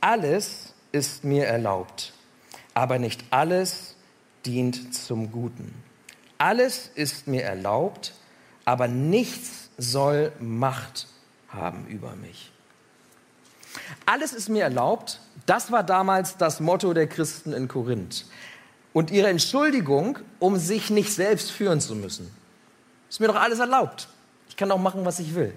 alles 0.00 0.74
ist 0.90 1.22
mir 1.22 1.46
erlaubt, 1.46 2.12
aber 2.74 2.98
nicht 2.98 3.22
alles 3.30 3.94
dient 4.44 4.92
zum 4.92 5.30
Guten. 5.30 5.72
Alles 6.36 6.90
ist 6.96 7.28
mir 7.28 7.44
erlaubt, 7.44 8.12
aber 8.64 8.88
nichts 8.88 9.70
soll 9.78 10.32
Macht 10.40 11.06
haben 11.48 11.86
über 11.86 12.16
mich. 12.16 12.50
Alles 14.04 14.32
ist 14.32 14.48
mir 14.48 14.64
erlaubt, 14.64 15.20
das 15.46 15.70
war 15.70 15.82
damals 15.82 16.36
das 16.36 16.60
Motto 16.60 16.92
der 16.92 17.06
Christen 17.06 17.52
in 17.52 17.68
Korinth. 17.68 18.26
Und 18.92 19.10
ihre 19.10 19.28
Entschuldigung, 19.28 20.18
um 20.38 20.56
sich 20.56 20.90
nicht 20.90 21.12
selbst 21.12 21.50
führen 21.50 21.80
zu 21.80 21.94
müssen. 21.94 22.30
Ist 23.08 23.20
mir 23.20 23.28
doch 23.28 23.36
alles 23.36 23.58
erlaubt. 23.58 24.08
Ich 24.48 24.56
kann 24.56 24.70
auch 24.72 24.80
machen, 24.80 25.04
was 25.04 25.18
ich 25.18 25.34
will. 25.34 25.52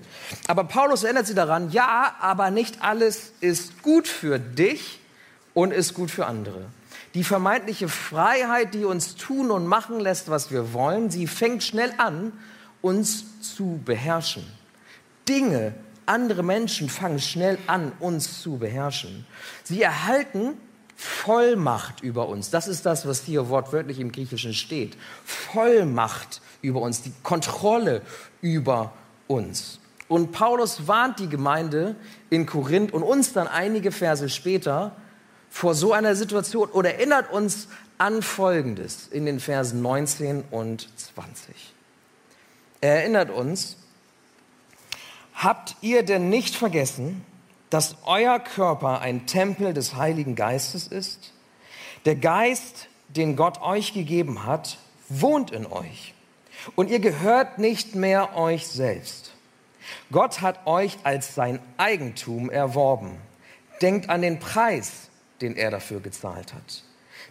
Aber 0.48 0.66
Paulus 0.66 1.04
erinnert 1.04 1.26
sie 1.26 1.36
daran, 1.36 1.72
ja, 1.72 2.16
aber 2.20 2.52
nicht 2.52 2.84
alles 2.84 3.32
ist 3.40 3.82
gut 3.82 4.08
für 4.08 4.40
dich 4.40 5.00
und 5.54 5.72
ist 5.72 5.94
gut 5.94 6.12
für 6.12 6.26
andere. 6.26 6.66
Die 7.14 7.24
vermeintliche 7.24 7.88
Freiheit, 7.88 8.74
die 8.74 8.86
uns 8.86 9.16
tun 9.16 9.52
und 9.52 9.66
machen 9.66 10.00
lässt, 10.00 10.30
was 10.30 10.52
wir 10.52 10.74
wollen, 10.74 11.10
sie 11.10 11.28
fängt 11.28 11.64
schnell 11.64 11.94
an, 11.98 12.34
uns 12.82 13.24
zu 13.42 13.82
beherrschen. 13.84 14.46
Dinge, 15.28 15.74
andere 16.10 16.44
Menschen 16.44 16.90
fangen 16.90 17.20
schnell 17.20 17.58
an, 17.68 17.92
uns 18.00 18.42
zu 18.42 18.58
beherrschen. 18.58 19.26
Sie 19.64 19.82
erhalten 19.82 20.58
Vollmacht 20.96 22.02
über 22.02 22.28
uns. 22.28 22.50
Das 22.50 22.68
ist 22.68 22.86
das, 22.86 23.08
was 23.08 23.22
hier 23.24 23.48
wortwörtlich 23.48 24.00
im 24.00 24.12
Griechischen 24.12 24.54
steht. 24.54 24.98
Vollmacht 25.24 26.42
über 26.62 26.82
uns, 26.82 27.02
die 27.02 27.14
Kontrolle 27.24 28.02
über 28.42 28.92
uns. 29.28 29.80
Und 30.10 30.32
Paulus 30.32 30.88
warnt 30.88 31.20
die 31.20 31.30
Gemeinde 31.30 31.96
in 32.30 32.46
Korinth 32.46 32.92
und 32.92 33.04
uns 33.04 33.32
dann 33.32 33.48
einige 33.48 33.92
Verse 33.92 34.28
später 34.28 34.96
vor 35.50 35.74
so 35.74 35.94
einer 35.94 36.16
Situation 36.16 36.70
oder 36.70 36.96
erinnert 36.96 37.32
uns 37.32 37.70
an 37.98 38.22
Folgendes 38.22 39.08
in 39.08 39.26
den 39.26 39.40
Versen 39.40 39.82
19 39.82 40.44
und 40.52 40.90
20. 40.98 41.56
Er 42.82 43.02
erinnert 43.02 43.30
uns, 43.30 43.78
Habt 45.40 45.78
ihr 45.80 46.04
denn 46.04 46.28
nicht 46.28 46.54
vergessen, 46.54 47.24
dass 47.70 47.96
euer 48.04 48.40
Körper 48.40 49.00
ein 49.00 49.26
Tempel 49.26 49.74
des 49.74 49.96
Heiligen 49.96 50.36
Geistes 50.36 50.86
ist? 50.86 51.32
Der 52.04 52.18
Geist, 52.18 52.90
den 53.08 53.38
Gott 53.38 53.62
euch 53.62 53.94
gegeben 53.94 54.46
hat, 54.46 54.78
wohnt 55.08 55.52
in 55.52 55.66
euch. 55.66 56.14
Und 56.76 56.90
ihr 56.90 57.00
gehört 57.00 57.58
nicht 57.58 57.96
mehr 57.96 58.36
euch 58.36 58.68
selbst. 58.68 59.34
Gott 60.12 60.42
hat 60.42 60.68
euch 60.68 60.98
als 61.04 61.36
sein 61.36 61.60
Eigentum 61.78 62.50
erworben. 62.50 63.16
Denkt 63.82 64.10
an 64.10 64.22
den 64.22 64.40
Preis, 64.40 65.08
den 65.40 65.56
er 65.56 65.72
dafür 65.72 66.02
gezahlt 66.02 66.54
hat. 66.54 66.84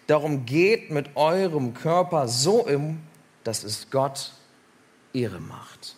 Darum 0.07 0.47
geht 0.47 0.91
mit 0.91 1.15
eurem 1.15 1.75
Körper 1.75 2.27
so 2.27 2.65
um, 2.65 3.01
dass 3.45 3.65
es 3.65 3.91
Gott 3.91 4.33
Ehre 5.13 5.41
macht. 5.41 5.98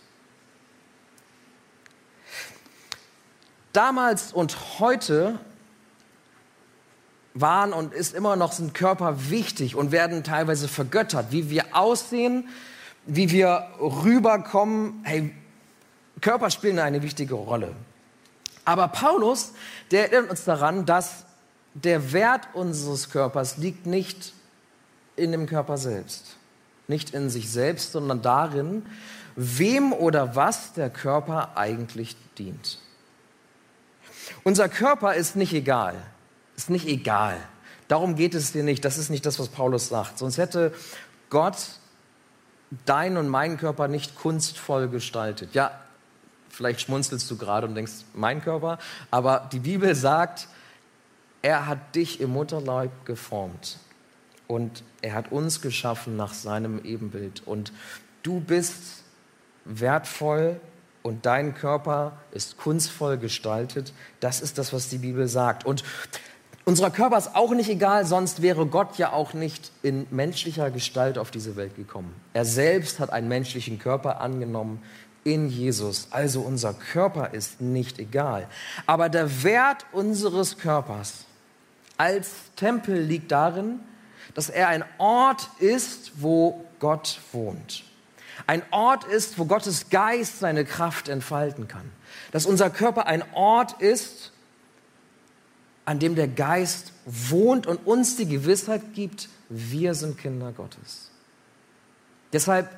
Damals 3.73 4.33
und 4.33 4.81
heute 4.81 5.39
waren 7.35 7.73
und 7.73 7.93
ist 7.93 8.15
immer 8.15 8.37
noch 8.37 8.53
sind 8.53 8.75
Körper 8.75 9.31
wichtig 9.31 9.77
und 9.77 9.93
werden 9.93 10.25
teilweise 10.25 10.67
vergöttert. 10.67 11.27
Wie 11.31 11.51
wir 11.51 11.77
aussehen, 11.77 12.49
wie 13.07 13.31
wir 13.31 13.69
rüberkommen, 13.79 15.01
hey, 15.05 15.35
Körper 16.21 16.51
spielen 16.51 16.79
eine 16.79 17.03
wichtige 17.03 17.35
Rolle. 17.35 17.75
Aber 18.65 18.89
Paulus, 18.89 19.53
der 19.91 20.13
erinnert 20.13 20.31
uns 20.31 20.45
daran, 20.45 20.85
dass 20.85 21.25
der 21.75 22.13
Wert 22.13 22.49
unseres 22.53 23.11
Körpers 23.11 23.57
liegt 23.57 23.87
nicht 23.87 24.35
in 25.17 25.33
dem 25.33 25.47
Körper 25.47 25.79
selbst, 25.79 26.37
nicht 26.89 27.11
in 27.11 27.31
sich 27.31 27.51
selbst, 27.51 27.93
sondern 27.93 28.23
darin, 28.23 28.85
wem 29.37 29.93
oder 29.93 30.35
was 30.37 30.73
der 30.73 30.91
Körper 30.91 31.57
eigentlich 31.57 32.17
dient. 32.37 32.79
Unser 34.45 34.69
Körper 34.69 35.15
ist 35.15 35.37
nicht 35.37 35.53
egal. 35.53 35.97
Ist 36.57 36.71
nicht 36.71 36.87
egal. 36.87 37.37
Darum 37.89 38.15
geht 38.15 38.35
es 38.35 38.53
dir 38.53 38.63
nicht. 38.63 38.85
Das 38.85 38.99
ist 38.99 39.11
nicht 39.11 39.27
das, 39.27 39.39
was 39.39 39.49
Paulus 39.49 39.89
sagt. 39.89 40.19
Sonst 40.19 40.39
hätte 40.39 40.73
Gott 41.29 41.57
deinen 42.87 43.17
und 43.17 43.29
meinen 43.29 43.57
Körper 43.57 43.89
nicht 43.89 44.17
kunstvoll 44.17 44.89
gestaltet. 44.89 45.55
Ja, 45.55 45.73
vielleicht 46.49 46.83
schmunzelst 46.83 47.31
du 47.31 47.37
gerade 47.37 47.67
und 47.67 47.75
denkst, 47.75 48.05
mein 48.15 48.43
Körper. 48.43 48.79
Aber 49.11 49.49
die 49.53 49.61
Bibel 49.61 49.95
sagt, 49.95 50.49
er 51.43 51.67
hat 51.67 51.95
dich 51.97 52.21
im 52.21 52.31
Mutterleib 52.31 53.05
geformt. 53.05 53.79
Und 54.47 54.83
er 55.01 55.15
hat 55.15 55.33
uns 55.33 55.61
geschaffen 55.61 56.17
nach 56.17 56.35
seinem 56.35 56.85
Ebenbild. 56.85 57.43
Und 57.47 57.73
du 58.23 58.41
bist 58.41 59.03
wertvoll 59.65 60.61
und 61.03 61.27
dein 61.27 61.55
Körper 61.55 62.13
ist 62.33 62.57
kunstvoll 62.57 63.17
gestaltet. 63.17 63.93
Das 64.21 64.41
ist 64.41 64.59
das, 64.59 64.73
was 64.73 64.89
die 64.89 64.99
Bibel 64.99 65.29
sagt. 65.29 65.65
Und 65.65 65.83
unser 66.65 66.91
Körper 66.91 67.17
ist 67.17 67.35
auch 67.35 67.53
nicht 67.53 67.71
egal, 67.71 68.05
sonst 68.05 68.43
wäre 68.43 68.67
Gott 68.67 68.99
ja 68.99 69.13
auch 69.13 69.33
nicht 69.33 69.73
in 69.83 70.07
menschlicher 70.11 70.71
Gestalt 70.71 71.17
auf 71.17 71.31
diese 71.31 71.57
Welt 71.57 71.75
gekommen. 71.75 72.15
Er 72.35 72.45
selbst 72.45 73.01
hat 73.01 73.11
einen 73.11 73.29
menschlichen 73.29 73.79
Körper 73.79 74.21
angenommen 74.21 74.83
in 75.25 75.49
Jesus. 75.49 76.09
Also 76.11 76.43
unser 76.43 76.75
Körper 76.75 77.33
ist 77.33 77.61
nicht 77.61 77.99
egal. 77.99 78.47
Aber 78.87 79.09
der 79.09 79.43
Wert 79.43 79.87
unseres 79.93 80.59
Körpers 80.59 81.25
als 81.97 82.31
Tempel 82.57 83.01
liegt 83.01 83.33
darin, 83.33 83.81
dass 84.35 84.49
er 84.49 84.69
ein 84.69 84.85
Ort 84.99 85.49
ist, 85.59 86.13
wo 86.17 86.65
Gott 86.79 87.21
wohnt 87.33 87.85
ein 88.47 88.63
Ort 88.71 89.05
ist, 89.05 89.39
wo 89.39 89.45
Gottes 89.45 89.91
Geist 89.91 90.41
seine 90.41 90.65
Kraft 90.65 91.09
entfalten 91.09 91.69
kann. 91.69 91.91
Dass 92.33 92.47
unser 92.47 92.71
Körper 92.71 93.07
ein 93.07 93.25
Ort 93.35 93.81
ist, 93.81 94.33
an 95.85 95.99
dem 95.99 96.15
der 96.15 96.29
Geist 96.29 96.93
wohnt 97.05 97.67
und 97.67 97.87
uns 97.87 98.17
die 98.17 98.27
Gewissheit 98.27 98.95
gibt, 98.95 99.29
wir 99.49 99.95
sind 99.95 100.19
Kinder 100.19 100.53
Gottes. 100.53 101.11
Deshalb 102.33 102.69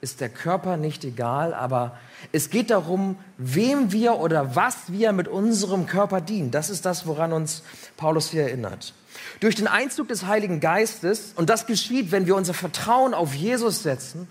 ist 0.00 0.20
der 0.20 0.28
Körper 0.28 0.76
nicht 0.76 1.04
egal, 1.04 1.54
aber 1.54 1.98
es 2.30 2.50
geht 2.50 2.70
darum, 2.70 3.16
wem 3.36 3.90
wir 3.90 4.16
oder 4.16 4.54
was 4.54 4.92
wir 4.92 5.12
mit 5.12 5.26
unserem 5.26 5.86
Körper 5.86 6.20
dienen. 6.20 6.50
Das 6.50 6.70
ist 6.70 6.84
das, 6.84 7.06
woran 7.06 7.32
uns 7.32 7.62
Paulus 7.96 8.30
hier 8.30 8.42
erinnert. 8.42 8.94
Durch 9.40 9.56
den 9.56 9.66
Einzug 9.66 10.08
des 10.08 10.26
Heiligen 10.26 10.60
Geistes, 10.60 11.32
und 11.34 11.50
das 11.50 11.66
geschieht, 11.66 12.12
wenn 12.12 12.26
wir 12.26 12.36
unser 12.36 12.54
Vertrauen 12.54 13.14
auf 13.14 13.34
Jesus 13.34 13.82
setzen, 13.82 14.28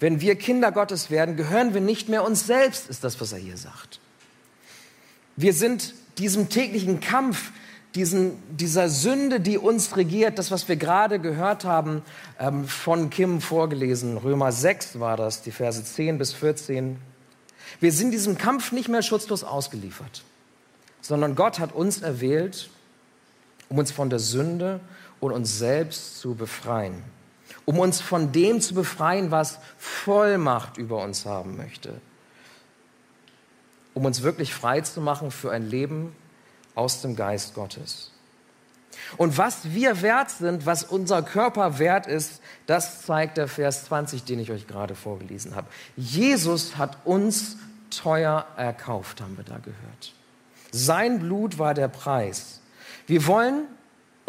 wenn 0.00 0.22
wir 0.22 0.34
Kinder 0.34 0.72
Gottes 0.72 1.10
werden, 1.10 1.36
gehören 1.36 1.74
wir 1.74 1.82
nicht 1.82 2.08
mehr 2.08 2.24
uns 2.24 2.46
selbst, 2.46 2.88
ist 2.88 3.04
das, 3.04 3.20
was 3.20 3.32
er 3.32 3.38
hier 3.38 3.58
sagt. 3.58 4.00
Wir 5.36 5.52
sind 5.52 5.94
diesem 6.18 6.48
täglichen 6.48 7.00
Kampf, 7.00 7.52
diesen, 7.94 8.32
dieser 8.56 8.88
Sünde, 8.88 9.40
die 9.40 9.58
uns 9.58 9.96
regiert, 9.96 10.38
das, 10.38 10.50
was 10.50 10.68
wir 10.68 10.76
gerade 10.76 11.18
gehört 11.18 11.64
haben, 11.64 12.02
ähm, 12.38 12.66
von 12.66 13.10
Kim 13.10 13.42
vorgelesen, 13.42 14.16
Römer 14.16 14.52
6 14.52 15.00
war 15.00 15.18
das, 15.18 15.42
die 15.42 15.50
Verse 15.50 15.84
10 15.84 16.16
bis 16.16 16.32
14. 16.32 16.96
Wir 17.78 17.92
sind 17.92 18.10
diesem 18.12 18.38
Kampf 18.38 18.72
nicht 18.72 18.88
mehr 18.88 19.02
schutzlos 19.02 19.44
ausgeliefert, 19.44 20.24
sondern 21.02 21.34
Gott 21.34 21.58
hat 21.58 21.72
uns 21.72 22.00
erwählt, 22.00 22.70
um 23.68 23.78
uns 23.78 23.92
von 23.92 24.08
der 24.08 24.18
Sünde 24.18 24.80
und 25.20 25.32
uns 25.32 25.58
selbst 25.58 26.20
zu 26.20 26.34
befreien 26.34 27.02
um 27.70 27.78
uns 27.78 28.00
von 28.00 28.32
dem 28.32 28.60
zu 28.60 28.74
befreien, 28.74 29.30
was 29.30 29.60
Vollmacht 29.78 30.76
über 30.76 31.04
uns 31.04 31.24
haben 31.24 31.56
möchte, 31.56 32.00
um 33.94 34.04
uns 34.04 34.22
wirklich 34.22 34.52
frei 34.52 34.80
zu 34.80 35.00
machen 35.00 35.30
für 35.30 35.52
ein 35.52 35.70
Leben 35.70 36.12
aus 36.74 37.00
dem 37.00 37.14
Geist 37.14 37.54
Gottes. 37.54 38.10
Und 39.18 39.38
was 39.38 39.72
wir 39.72 40.02
wert 40.02 40.30
sind, 40.30 40.66
was 40.66 40.82
unser 40.82 41.22
Körper 41.22 41.78
wert 41.78 42.08
ist, 42.08 42.40
das 42.66 43.02
zeigt 43.02 43.36
der 43.36 43.46
Vers 43.46 43.84
20, 43.84 44.24
den 44.24 44.40
ich 44.40 44.50
euch 44.50 44.66
gerade 44.66 44.96
vorgelesen 44.96 45.54
habe. 45.54 45.68
Jesus 45.96 46.76
hat 46.76 46.98
uns 47.04 47.56
teuer 47.90 48.46
erkauft, 48.56 49.20
haben 49.20 49.36
wir 49.36 49.44
da 49.44 49.58
gehört. 49.58 50.12
Sein 50.72 51.20
Blut 51.20 51.60
war 51.60 51.74
der 51.74 51.86
Preis. 51.86 52.62
Wir 53.06 53.28
wollen, 53.28 53.68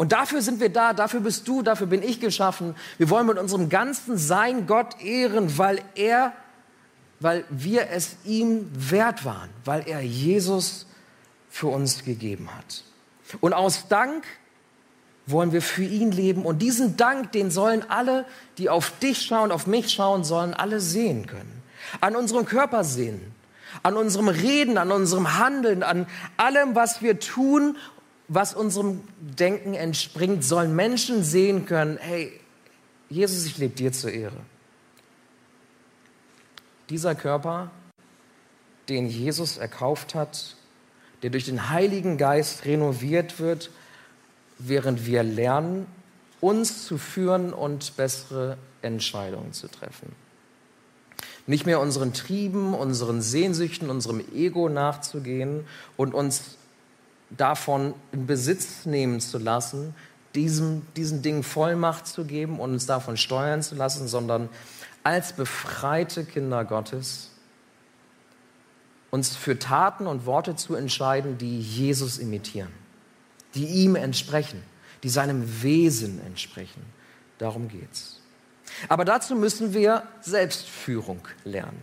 und 0.02 0.10
dafür 0.10 0.42
sind 0.42 0.58
wir 0.58 0.68
da, 0.68 0.94
dafür 0.94 1.20
bist 1.20 1.46
du, 1.46 1.62
dafür 1.62 1.86
bin 1.86 2.02
ich 2.02 2.18
geschaffen, 2.18 2.74
wir 2.98 3.08
wollen 3.08 3.24
mit 3.24 3.38
unserem 3.38 3.68
ganzen 3.68 4.18
Sein 4.18 4.66
Gott 4.66 5.00
ehren, 5.00 5.58
weil 5.58 5.80
er, 5.94 6.32
weil 7.20 7.44
wir 7.50 7.88
es 7.88 8.16
ihm 8.24 8.68
wert 8.74 9.24
waren, 9.24 9.48
weil 9.64 9.86
er 9.86 10.00
Jesus 10.00 10.86
für 11.48 11.68
uns 11.68 12.02
gegeben 12.02 12.48
hat. 12.52 12.82
Und 13.40 13.52
aus 13.52 13.86
Dank 13.86 14.24
wollen 15.26 15.52
wir 15.52 15.62
für 15.62 15.84
ihn 15.84 16.10
leben. 16.10 16.44
Und 16.46 16.62
diesen 16.62 16.96
Dank, 16.96 17.30
den 17.30 17.52
sollen 17.52 17.88
alle, 17.88 18.24
die 18.58 18.70
auf 18.70 18.98
dich 18.98 19.22
schauen, 19.22 19.52
auf 19.52 19.68
mich 19.68 19.92
schauen, 19.92 20.24
sollen 20.24 20.52
alle 20.52 20.80
sehen 20.80 21.28
können. 21.28 21.62
An 22.00 22.16
unserem 22.16 22.44
Körper 22.44 22.82
sehen, 22.82 23.20
an 23.84 23.96
unserem 23.96 24.26
Reden, 24.26 24.78
an 24.78 24.90
unserem 24.90 25.38
Handeln, 25.38 25.84
an 25.84 26.08
allem, 26.38 26.74
was 26.74 27.02
wir 27.02 27.20
tun, 27.20 27.76
was 28.34 28.54
unserem 28.54 29.00
Denken 29.20 29.74
entspringt, 29.74 30.42
sollen 30.44 30.74
Menschen 30.74 31.22
sehen 31.22 31.66
können, 31.66 31.98
hey, 32.00 32.32
Jesus, 33.10 33.44
ich 33.44 33.58
lebe 33.58 33.74
dir 33.74 33.92
zur 33.92 34.10
Ehre. 34.10 34.38
Dieser 36.88 37.14
Körper, 37.14 37.70
den 38.88 39.06
Jesus 39.06 39.58
erkauft 39.58 40.14
hat, 40.14 40.56
der 41.22 41.30
durch 41.30 41.44
den 41.44 41.68
Heiligen 41.68 42.16
Geist 42.16 42.64
renoviert 42.64 43.38
wird, 43.38 43.70
während 44.58 45.06
wir 45.06 45.22
lernen, 45.22 45.86
uns 46.40 46.86
zu 46.86 46.98
führen 46.98 47.52
und 47.52 47.96
bessere 47.96 48.56
Entscheidungen 48.80 49.52
zu 49.52 49.68
treffen. 49.68 50.14
Nicht 51.46 51.66
mehr 51.66 51.80
unseren 51.80 52.14
Trieben, 52.14 52.72
unseren 52.72 53.20
Sehnsüchten, 53.20 53.90
unserem 53.90 54.24
Ego 54.34 54.68
nachzugehen 54.68 55.66
und 55.96 56.14
uns 56.14 56.56
davon 57.36 57.94
in 58.12 58.26
Besitz 58.26 58.86
nehmen 58.86 59.20
zu 59.20 59.38
lassen, 59.38 59.94
diesem, 60.34 60.82
diesen 60.96 61.22
Dingen 61.22 61.42
Vollmacht 61.42 62.06
zu 62.06 62.24
geben 62.24 62.58
und 62.58 62.72
uns 62.72 62.86
davon 62.86 63.16
steuern 63.16 63.62
zu 63.62 63.74
lassen, 63.74 64.08
sondern 64.08 64.48
als 65.04 65.32
befreite 65.32 66.24
Kinder 66.24 66.64
Gottes 66.64 67.30
uns 69.10 69.36
für 69.36 69.58
Taten 69.58 70.06
und 70.06 70.24
Worte 70.24 70.56
zu 70.56 70.74
entscheiden, 70.74 71.36
die 71.36 71.60
Jesus 71.60 72.18
imitieren 72.18 72.72
die 73.54 73.66
ihm 73.66 73.96
entsprechen, 73.96 74.62
die 75.02 75.08
seinem 75.08 75.62
Wesen 75.62 76.24
entsprechen. 76.24 76.82
Darum 77.38 77.68
geht's. 77.68 78.20
Aber 78.88 79.04
dazu 79.04 79.34
müssen 79.34 79.74
wir 79.74 80.04
Selbstführung 80.20 81.20
lernen. 81.44 81.80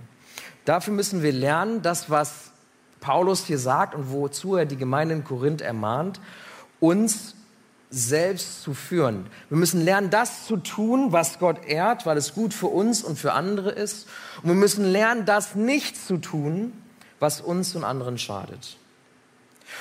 Dafür 0.66 0.94
müssen 0.94 1.22
wir 1.22 1.32
lernen, 1.32 1.82
das, 1.82 2.10
was 2.10 2.52
Paulus 3.00 3.46
hier 3.46 3.60
sagt 3.60 3.96
und 3.96 4.12
wozu 4.12 4.56
er 4.56 4.66
die 4.66 4.78
Gemeinde 4.78 5.16
in 5.16 5.24
Korinth 5.24 5.62
ermahnt, 5.62 6.20
uns 6.80 7.36
selbst 7.90 8.62
zu 8.62 8.74
führen. 8.74 9.26
Wir 9.50 9.58
müssen 9.58 9.84
lernen, 9.84 10.10
das 10.10 10.46
zu 10.46 10.58
tun, 10.58 11.12
was 11.12 11.40
Gott 11.40 11.66
ehrt, 11.66 12.06
weil 12.06 12.18
es 12.18 12.34
gut 12.34 12.54
für 12.54 12.68
uns 12.68 13.04
und 13.04 13.18
für 13.18 13.34
andere 13.34 13.72
ist. 13.72 14.08
Und 14.44 14.50
wir 14.50 14.56
müssen 14.56 14.86
lernen, 14.86 15.26
das 15.26 15.56
nicht 15.56 15.98
zu 15.98 16.18
tun, 16.18 16.74
was 17.20 17.42
uns 17.42 17.76
und 17.76 17.84
anderen 17.84 18.18
schadet. 18.18 18.78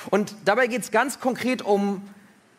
Und 0.09 0.33
dabei 0.45 0.67
geht 0.67 0.81
es 0.81 0.91
ganz 0.91 1.19
konkret 1.19 1.61
um 1.61 2.01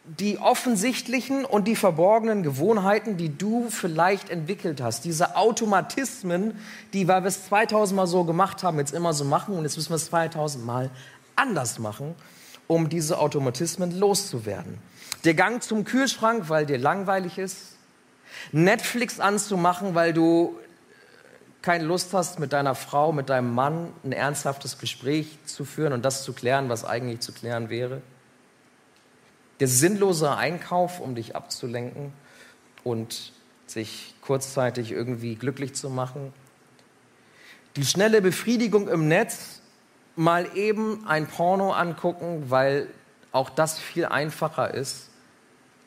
die 0.05 0.39
offensichtlichen 0.39 1.45
und 1.45 1.69
die 1.69 1.77
verborgenen 1.77 2.43
Gewohnheiten, 2.43 3.17
die 3.17 3.37
du 3.37 3.69
vielleicht 3.69 4.31
entwickelt 4.31 4.81
hast. 4.81 5.05
Diese 5.05 5.37
Automatismen, 5.37 6.59
die, 6.93 7.07
weil 7.07 7.23
wir 7.23 7.29
es 7.29 7.47
2000 7.47 7.97
Mal 7.97 8.07
so 8.07 8.25
gemacht 8.25 8.63
haben, 8.63 8.79
jetzt 8.79 8.95
immer 8.95 9.13
so 9.13 9.25
machen 9.25 9.57
und 9.57 9.65
jetzt 9.65 9.77
müssen 9.77 9.91
wir 9.91 9.97
es 9.97 10.07
2000 10.07 10.65
Mal 10.65 10.91
anders 11.37 11.79
machen, 11.79 12.15
um 12.67 12.89
diese 12.89 13.19
Automatismen 13.19 13.99
loszuwerden. 13.99 14.79
Der 15.25 15.35
Gang 15.35 15.63
zum 15.63 15.85
Kühlschrank, 15.85 16.49
weil 16.49 16.67
dir 16.67 16.79
langweilig 16.79 17.39
ist. 17.39 17.77
Netflix 18.53 19.21
anzumachen, 19.21 19.95
weil 19.95 20.15
du 20.15 20.57
keine 21.63 21.85
Lust 21.85 22.15
hast, 22.15 22.39
mit 22.39 22.55
deiner 22.55 22.75
Frau, 22.75 23.13
mit 23.13 23.29
deinem 23.29 23.55
Mann 23.55 23.93
ein 24.03 24.13
ernsthaftes 24.13 24.79
Gespräch 24.79 25.39
zu 25.45 25.67
führen 25.67 25.93
und 25.93 26.05
das 26.07 26.25
zu 26.25 26.33
klären, 26.33 26.71
was 26.71 26.85
eigentlich 26.85 27.21
zu 27.21 27.33
klären 27.33 27.69
wäre. 27.69 28.01
Der 29.61 29.69
sinnlose 29.69 30.37
Einkauf, 30.37 31.01
um 31.01 31.15
dich 31.15 31.37
abzulenken 31.37 32.13
und 32.83 33.33
sich 33.67 34.15
kurzzeitig 34.23 34.91
irgendwie 34.91 35.37
glücklich 35.37 35.75
zu 35.75 35.91
machen. 35.91 36.33
Die 37.77 37.85
schnelle 37.85 38.21
Befriedigung 38.21 38.89
im 38.89 39.07
Netz, 39.07 39.61
mal 40.17 40.57
eben 40.57 41.07
ein 41.07 41.27
Porno 41.27 41.73
angucken, 41.73 42.47
weil 42.49 42.89
auch 43.33 43.49
das 43.49 43.79
viel 43.79 44.07
einfacher 44.07 44.75
ist, 44.75 45.11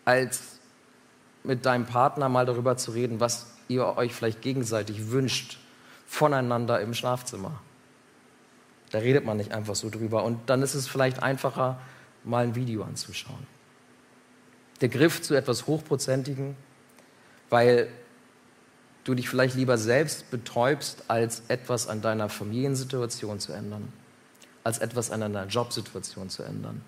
als 0.06 0.60
mit 1.44 1.66
deinem 1.66 1.86
Partner 1.86 2.30
mal 2.30 2.46
darüber 2.46 2.78
zu 2.78 2.92
reden, 2.92 3.20
was 3.20 3.48
ihr 3.68 3.98
euch 3.98 4.14
vielleicht 4.14 4.42
gegenseitig 4.42 5.12
wünscht 5.12 5.60
voneinander 6.08 6.80
im 6.80 6.94
Schlafzimmer. 6.94 7.60
Da 8.92 9.00
redet 9.00 9.26
man 9.26 9.38
nicht 9.38 9.52
einfach 9.52 9.76
so 9.76 9.90
drüber. 9.90 10.24
Und 10.24 10.50
dann 10.50 10.62
ist 10.62 10.76
es 10.76 10.88
vielleicht 10.88 11.22
einfacher, 11.24 11.80
mal 12.24 12.46
ein 12.46 12.56
Video 12.56 12.84
anzuschauen. 12.84 13.53
Der 14.82 14.90
Griff 14.90 15.22
zu 15.22 15.36
etwas 15.36 15.68
Hochprozentigen, 15.68 16.56
weil 17.50 17.88
du 19.04 19.14
dich 19.14 19.30
vielleicht 19.30 19.56
lieber 19.56 19.78
selbst 19.78 20.30
betäubst, 20.32 21.04
als 21.08 21.44
etwas 21.48 21.88
an 21.88 22.02
deiner 22.02 22.30
Familiensituation 22.30 23.40
zu 23.40 23.54
ändern, 23.54 23.92
als 24.64 24.80
etwas 24.80 25.12
an 25.12 25.22
deiner 25.22 25.46
Jobsituation 25.46 26.30
zu 26.30 26.44
ändern, 26.44 26.82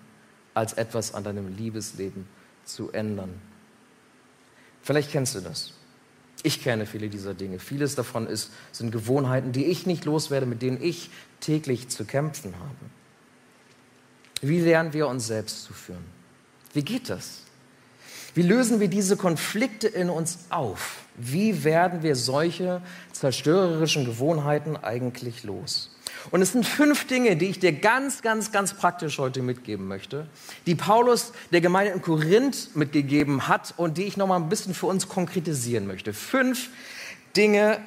als 0.54 0.72
etwas 0.72 1.14
an 1.14 1.24
deinem 1.24 1.56
Liebesleben 1.56 2.26
zu 2.64 2.90
ändern. 2.92 3.40
Vielleicht 4.82 5.10
kennst 5.10 5.34
du 5.34 5.40
das. 5.40 5.72
Ich 6.42 6.62
kenne 6.62 6.86
viele 6.86 7.08
dieser 7.08 7.34
Dinge. 7.34 7.58
Vieles 7.58 7.94
davon 7.94 8.26
ist, 8.26 8.52
sind 8.70 8.92
Gewohnheiten, 8.92 9.52
die 9.52 9.64
ich 9.64 9.86
nicht 9.86 10.04
loswerde, 10.04 10.46
mit 10.46 10.62
denen 10.62 10.82
ich 10.82 11.10
täglich 11.40 11.88
zu 11.88 12.04
kämpfen 12.04 12.54
habe. 12.58 12.76
Wie 14.42 14.60
lernen 14.60 14.92
wir 14.92 15.08
uns 15.08 15.26
selbst 15.26 15.64
zu 15.64 15.72
führen? 15.72 16.04
Wie 16.72 16.84
geht 16.84 17.08
das? 17.08 17.45
Wie 18.36 18.42
lösen 18.42 18.80
wir 18.80 18.88
diese 18.88 19.16
Konflikte 19.16 19.88
in 19.88 20.10
uns 20.10 20.40
auf? 20.50 20.98
Wie 21.16 21.64
werden 21.64 22.02
wir 22.02 22.14
solche 22.14 22.82
zerstörerischen 23.12 24.04
Gewohnheiten 24.04 24.76
eigentlich 24.76 25.42
los? 25.42 25.90
Und 26.30 26.42
es 26.42 26.52
sind 26.52 26.66
fünf 26.66 27.06
Dinge, 27.06 27.36
die 27.36 27.46
ich 27.46 27.60
dir 27.60 27.72
ganz, 27.72 28.20
ganz, 28.20 28.52
ganz 28.52 28.74
praktisch 28.74 29.16
heute 29.18 29.40
mitgeben 29.40 29.88
möchte, 29.88 30.26
die 30.66 30.74
Paulus 30.74 31.32
der 31.50 31.62
Gemeinde 31.62 31.94
in 31.94 32.02
Korinth 32.02 32.76
mitgegeben 32.76 33.48
hat 33.48 33.72
und 33.78 33.96
die 33.96 34.04
ich 34.04 34.18
noch 34.18 34.26
mal 34.26 34.36
ein 34.36 34.50
bisschen 34.50 34.74
für 34.74 34.86
uns 34.86 35.08
konkretisieren 35.08 35.86
möchte. 35.86 36.12
Fünf 36.12 36.68
Dinge, 37.38 37.78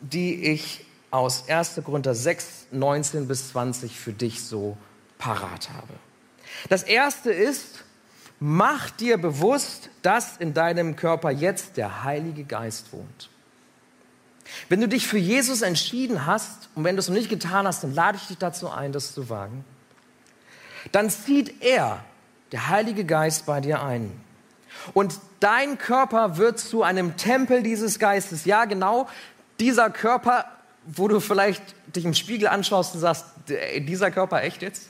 die 0.00 0.50
ich 0.50 0.86
aus 1.10 1.46
1. 1.46 1.78
Korinther 1.84 2.14
6, 2.14 2.68
19 2.70 3.28
bis 3.28 3.50
20 3.50 4.00
für 4.00 4.14
dich 4.14 4.42
so 4.42 4.78
parat 5.18 5.68
habe. 5.68 5.92
Das 6.70 6.84
erste 6.84 7.30
ist, 7.32 7.84
mach 8.40 8.90
dir 8.90 9.18
bewusst, 9.18 9.90
dass 10.02 10.38
in 10.38 10.54
deinem 10.54 10.96
Körper 10.96 11.30
jetzt 11.30 11.76
der 11.76 12.02
Heilige 12.02 12.44
Geist 12.44 12.92
wohnt. 12.92 13.28
Wenn 14.68 14.80
du 14.80 14.88
dich 14.88 15.06
für 15.06 15.18
Jesus 15.18 15.62
entschieden 15.62 16.26
hast 16.26 16.70
und 16.74 16.82
wenn 16.82 16.96
du 16.96 17.00
es 17.00 17.08
noch 17.08 17.14
nicht 17.14 17.28
getan 17.28 17.66
hast, 17.66 17.84
dann 17.84 17.94
lade 17.94 18.18
ich 18.20 18.26
dich 18.26 18.38
dazu 18.38 18.68
ein, 18.70 18.92
das 18.92 19.14
zu 19.14 19.28
wagen. 19.28 19.64
Dann 20.90 21.10
zieht 21.10 21.62
er, 21.62 22.02
der 22.50 22.68
Heilige 22.68 23.04
Geist, 23.04 23.46
bei 23.46 23.60
dir 23.60 23.82
ein. 23.82 24.10
Und 24.94 25.20
dein 25.38 25.78
Körper 25.78 26.36
wird 26.36 26.58
zu 26.58 26.82
einem 26.82 27.16
Tempel 27.16 27.62
dieses 27.62 27.98
Geistes. 27.98 28.44
Ja, 28.44 28.64
genau 28.64 29.08
dieser 29.60 29.90
Körper, 29.90 30.46
wo 30.86 31.06
du 31.06 31.20
vielleicht 31.20 31.62
dich 31.94 32.04
im 32.04 32.14
Spiegel 32.14 32.48
anschaust 32.48 32.94
und 32.94 33.00
sagst, 33.00 33.26
dieser 33.80 34.10
Körper 34.10 34.42
echt 34.42 34.62
jetzt? 34.62 34.88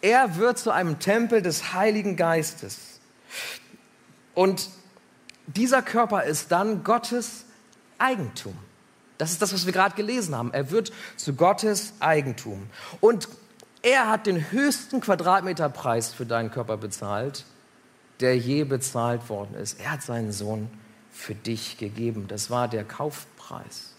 Er 0.00 0.36
wird 0.36 0.58
zu 0.58 0.70
einem 0.70 0.98
Tempel 0.98 1.42
des 1.42 1.72
Heiligen 1.72 2.16
Geistes. 2.16 3.00
Und 4.34 4.68
dieser 5.46 5.82
Körper 5.82 6.24
ist 6.24 6.52
dann 6.52 6.84
Gottes 6.84 7.44
Eigentum. 7.98 8.56
Das 9.18 9.30
ist 9.30 9.40
das, 9.40 9.54
was 9.54 9.64
wir 9.64 9.72
gerade 9.72 9.94
gelesen 9.94 10.34
haben. 10.36 10.52
Er 10.52 10.70
wird 10.70 10.92
zu 11.16 11.34
Gottes 11.34 11.94
Eigentum. 12.00 12.68
Und 13.00 13.28
er 13.82 14.10
hat 14.10 14.26
den 14.26 14.50
höchsten 14.50 15.00
Quadratmeterpreis 15.00 16.12
für 16.12 16.26
deinen 16.26 16.50
Körper 16.50 16.76
bezahlt, 16.76 17.44
der 18.20 18.36
je 18.36 18.64
bezahlt 18.64 19.28
worden 19.28 19.54
ist. 19.54 19.80
Er 19.80 19.92
hat 19.92 20.02
seinen 20.02 20.32
Sohn 20.32 20.68
für 21.10 21.34
dich 21.34 21.78
gegeben. 21.78 22.26
Das 22.28 22.50
war 22.50 22.68
der 22.68 22.84
Kaufpreis. 22.84 23.94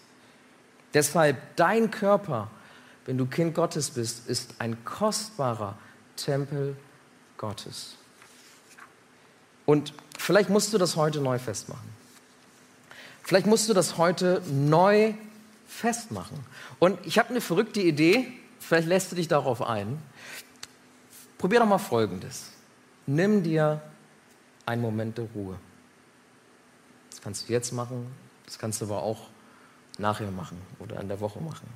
Deshalb 0.94 1.36
dein 1.56 1.90
Körper, 1.90 2.50
wenn 3.06 3.18
du 3.18 3.26
Kind 3.26 3.54
Gottes 3.54 3.90
bist, 3.90 4.28
ist 4.28 4.54
ein 4.58 4.84
kostbarer 4.84 5.76
Tempel 6.18 6.76
Gottes. 7.36 7.96
Und 9.64 9.92
vielleicht 10.18 10.50
musst 10.50 10.72
du 10.72 10.78
das 10.78 10.96
heute 10.96 11.20
neu 11.20 11.38
festmachen. 11.38 11.88
Vielleicht 13.22 13.46
musst 13.46 13.68
du 13.68 13.74
das 13.74 13.98
heute 13.98 14.42
neu 14.50 15.12
festmachen. 15.66 16.38
Und 16.78 16.98
ich 17.06 17.18
habe 17.18 17.30
eine 17.30 17.40
verrückte 17.40 17.80
Idee, 17.80 18.26
vielleicht 18.58 18.88
lässt 18.88 19.12
du 19.12 19.16
dich 19.16 19.28
darauf 19.28 19.62
ein. 19.62 19.98
Probier 21.36 21.60
doch 21.60 21.66
mal 21.66 21.78
Folgendes. 21.78 22.50
Nimm 23.06 23.42
dir 23.42 23.82
einen 24.66 24.82
Moment 24.82 25.18
der 25.18 25.26
Ruhe. 25.34 25.58
Das 27.10 27.20
kannst 27.20 27.48
du 27.48 27.52
jetzt 27.52 27.72
machen, 27.72 28.06
das 28.46 28.58
kannst 28.58 28.80
du 28.80 28.86
aber 28.86 29.02
auch 29.02 29.28
nachher 29.98 30.30
machen 30.30 30.58
oder 30.78 31.00
in 31.00 31.08
der 31.08 31.20
Woche 31.20 31.40
machen. 31.40 31.68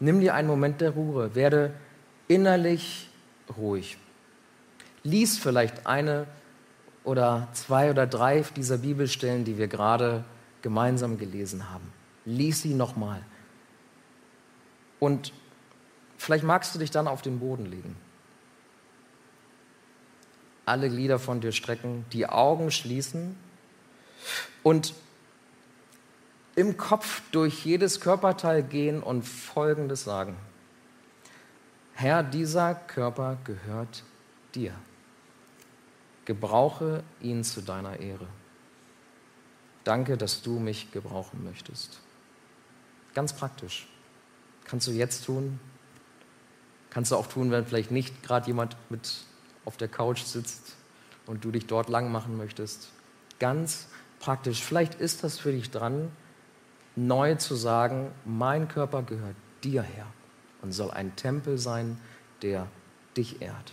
Nimm 0.00 0.20
dir 0.20 0.34
einen 0.34 0.48
Moment 0.48 0.80
der 0.80 0.90
Ruhe, 0.90 1.34
werde 1.34 1.72
innerlich 2.28 3.08
ruhig. 3.56 3.98
Lies 5.02 5.38
vielleicht 5.38 5.86
eine 5.86 6.26
oder 7.04 7.48
zwei 7.52 7.90
oder 7.90 8.06
drei 8.06 8.44
dieser 8.56 8.78
Bibelstellen, 8.78 9.44
die 9.44 9.58
wir 9.58 9.68
gerade 9.68 10.24
gemeinsam 10.62 11.18
gelesen 11.18 11.70
haben. 11.70 11.92
Lies 12.24 12.62
sie 12.62 12.74
nochmal. 12.74 13.22
Und 15.00 15.32
vielleicht 16.16 16.44
magst 16.44 16.74
du 16.74 16.78
dich 16.78 16.92
dann 16.92 17.08
auf 17.08 17.22
den 17.22 17.40
Boden 17.40 17.66
legen. 17.66 17.96
Alle 20.64 20.88
Glieder 20.88 21.18
von 21.18 21.40
dir 21.40 21.50
strecken, 21.50 22.04
die 22.12 22.26
Augen 22.28 22.70
schließen 22.70 23.36
und 24.62 24.94
im 26.54 26.76
Kopf 26.76 27.22
durch 27.32 27.64
jedes 27.64 28.00
Körperteil 28.00 28.62
gehen 28.62 29.02
und 29.02 29.22
Folgendes 29.22 30.04
sagen. 30.04 30.36
Herr, 31.94 32.22
dieser 32.22 32.74
Körper 32.74 33.38
gehört 33.44 34.02
dir. 34.54 34.74
Gebrauche 36.24 37.02
ihn 37.20 37.44
zu 37.44 37.60
deiner 37.60 38.00
Ehre. 38.00 38.26
Danke, 39.84 40.16
dass 40.16 40.42
du 40.42 40.58
mich 40.58 40.92
gebrauchen 40.92 41.44
möchtest. 41.44 42.00
Ganz 43.14 43.32
praktisch. 43.32 43.88
Kannst 44.64 44.86
du 44.86 44.92
jetzt 44.92 45.26
tun. 45.26 45.60
Kannst 46.90 47.10
du 47.10 47.16
auch 47.16 47.26
tun, 47.26 47.50
wenn 47.50 47.66
vielleicht 47.66 47.90
nicht 47.90 48.22
gerade 48.22 48.46
jemand 48.46 48.76
mit 48.88 49.24
auf 49.64 49.76
der 49.76 49.88
Couch 49.88 50.22
sitzt 50.22 50.76
und 51.26 51.44
du 51.44 51.50
dich 51.50 51.66
dort 51.66 51.88
lang 51.88 52.10
machen 52.10 52.36
möchtest. 52.36 52.90
Ganz 53.38 53.86
praktisch. 54.18 54.62
Vielleicht 54.62 54.94
ist 54.94 55.24
das 55.24 55.38
für 55.38 55.52
dich 55.52 55.70
dran, 55.70 56.10
neu 56.96 57.34
zu 57.36 57.54
sagen, 57.54 58.12
mein 58.24 58.68
Körper 58.68 59.02
gehört 59.02 59.36
dir 59.62 59.82
her 59.82 60.06
und 60.62 60.72
soll 60.72 60.90
ein 60.90 61.14
Tempel 61.16 61.58
sein, 61.58 61.98
der 62.40 62.66
dich 63.16 63.42
ehrt. 63.42 63.72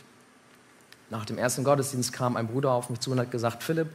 Nach 1.10 1.26
dem 1.26 1.38
ersten 1.38 1.64
Gottesdienst 1.64 2.14
kam 2.14 2.36
ein 2.36 2.48
Bruder 2.48 2.72
auf 2.72 2.90
mich 2.90 3.00
zu 3.00 3.12
und 3.12 3.20
hat 3.20 3.32
gesagt, 3.32 3.64
Philipp, 3.64 3.90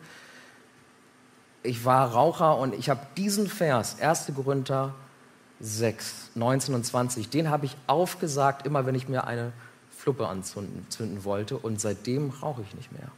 ich 1.62 1.84
war 1.84 2.12
Raucher 2.12 2.58
und 2.58 2.74
ich 2.74 2.90
habe 2.90 3.00
diesen 3.16 3.48
Vers, 3.48 4.00
1. 4.00 4.32
Korinther 4.34 4.94
6, 5.60 6.32
19 6.34 6.74
und 6.74 6.84
20, 6.84 7.30
den 7.30 7.48
habe 7.50 7.66
ich 7.66 7.76
aufgesagt, 7.86 8.66
immer 8.66 8.86
wenn 8.86 8.94
ich 8.94 9.08
mir 9.08 9.26
eine 9.26 9.52
Fluppe 9.96 10.28
anzünden 10.28 11.24
wollte 11.24 11.56
und 11.56 11.80
seitdem 11.80 12.30
rauche 12.30 12.62
ich 12.62 12.74
nicht 12.74 12.92
mehr. 12.92 13.10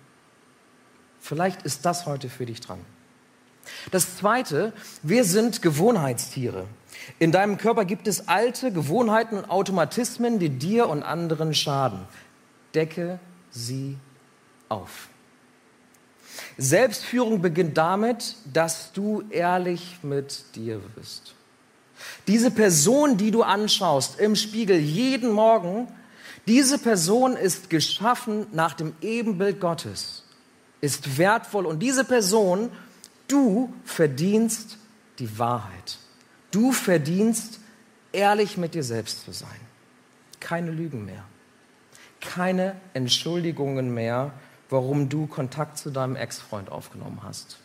Vielleicht 1.21 1.63
ist 1.63 1.85
das 1.85 2.07
heute 2.07 2.29
für 2.29 2.47
dich 2.47 2.61
dran. 2.61 2.79
Das 3.91 4.17
Zweite, 4.17 4.73
wir 5.03 5.25
sind 5.25 5.63
Gewohnheitstiere. 5.63 6.67
In 7.19 7.33
deinem 7.33 7.59
Körper 7.59 7.85
gibt 7.85 8.09
es 8.09 8.29
alte 8.29 8.73
Gewohnheiten 8.73 9.37
und 9.39 9.51
Automatismen, 9.51 10.39
die 10.39 10.51
dir 10.51 10.89
und 10.89 11.03
anderen 11.03 11.55
schaden. 11.55 12.01
Decke 12.75 13.19
sie 13.51 13.97
auf. 14.69 15.09
Selbstführung 16.59 17.41
beginnt 17.43 17.77
damit, 17.77 18.37
dass 18.53 18.93
du 18.93 19.23
ehrlich 19.31 19.99
mit 20.03 20.55
dir 20.55 20.81
bist. 20.95 21.35
Diese 22.27 22.51
Person, 22.51 23.17
die 23.17 23.31
du 23.31 23.43
anschaust 23.43 24.19
im 24.21 24.37
Spiegel 24.37 24.79
jeden 24.79 25.31
Morgen, 25.31 25.89
diese 26.47 26.79
Person 26.79 27.37
ist 27.37 27.71
geschaffen 27.71 28.47
nach 28.53 28.75
dem 28.75 28.95
Ebenbild 29.01 29.61
Gottes, 29.61 30.25
ist 30.81 31.19
wertvoll 31.19 31.67
und 31.67 31.81
diese 31.81 32.05
Person, 32.05 32.71
du 33.29 33.73
verdienst 33.85 34.79
die 35.19 35.39
Wahrheit. 35.39 35.99
Du 36.51 36.73
verdienst 36.73 37.61
ehrlich 38.13 38.57
mit 38.57 38.75
dir 38.75 38.83
selbst 38.83 39.25
zu 39.25 39.33
sein. 39.33 39.61
Keine 40.41 40.71
Lügen 40.71 41.05
mehr. 41.05 41.25
Keine 42.21 42.77
Entschuldigungen 42.95 43.93
mehr, 43.93 44.33
warum 44.71 45.09
du 45.09 45.27
Kontakt 45.27 45.79
zu 45.79 45.91
deinem 45.91 46.17
Ex-Freund 46.17 46.71
aufgenommen 46.71 47.21
hast. 47.23 47.59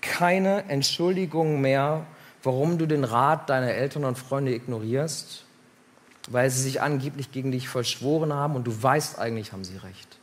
Keine 0.00 0.64
Entschuldigungen 0.68 1.60
mehr, 1.60 2.06
warum 2.42 2.78
du 2.78 2.86
den 2.86 3.04
Rat 3.04 3.50
deiner 3.50 3.72
Eltern 3.72 4.04
und 4.04 4.18
Freunde 4.18 4.54
ignorierst, 4.54 5.44
weil 6.28 6.50
sie 6.50 6.62
sich 6.62 6.80
angeblich 6.80 7.32
gegen 7.32 7.52
dich 7.52 7.68
verschworen 7.68 8.32
haben 8.32 8.56
und 8.56 8.64
du 8.64 8.82
weißt 8.82 9.18
eigentlich, 9.18 9.52
haben 9.52 9.64
sie 9.64 9.76
recht. 9.76 10.19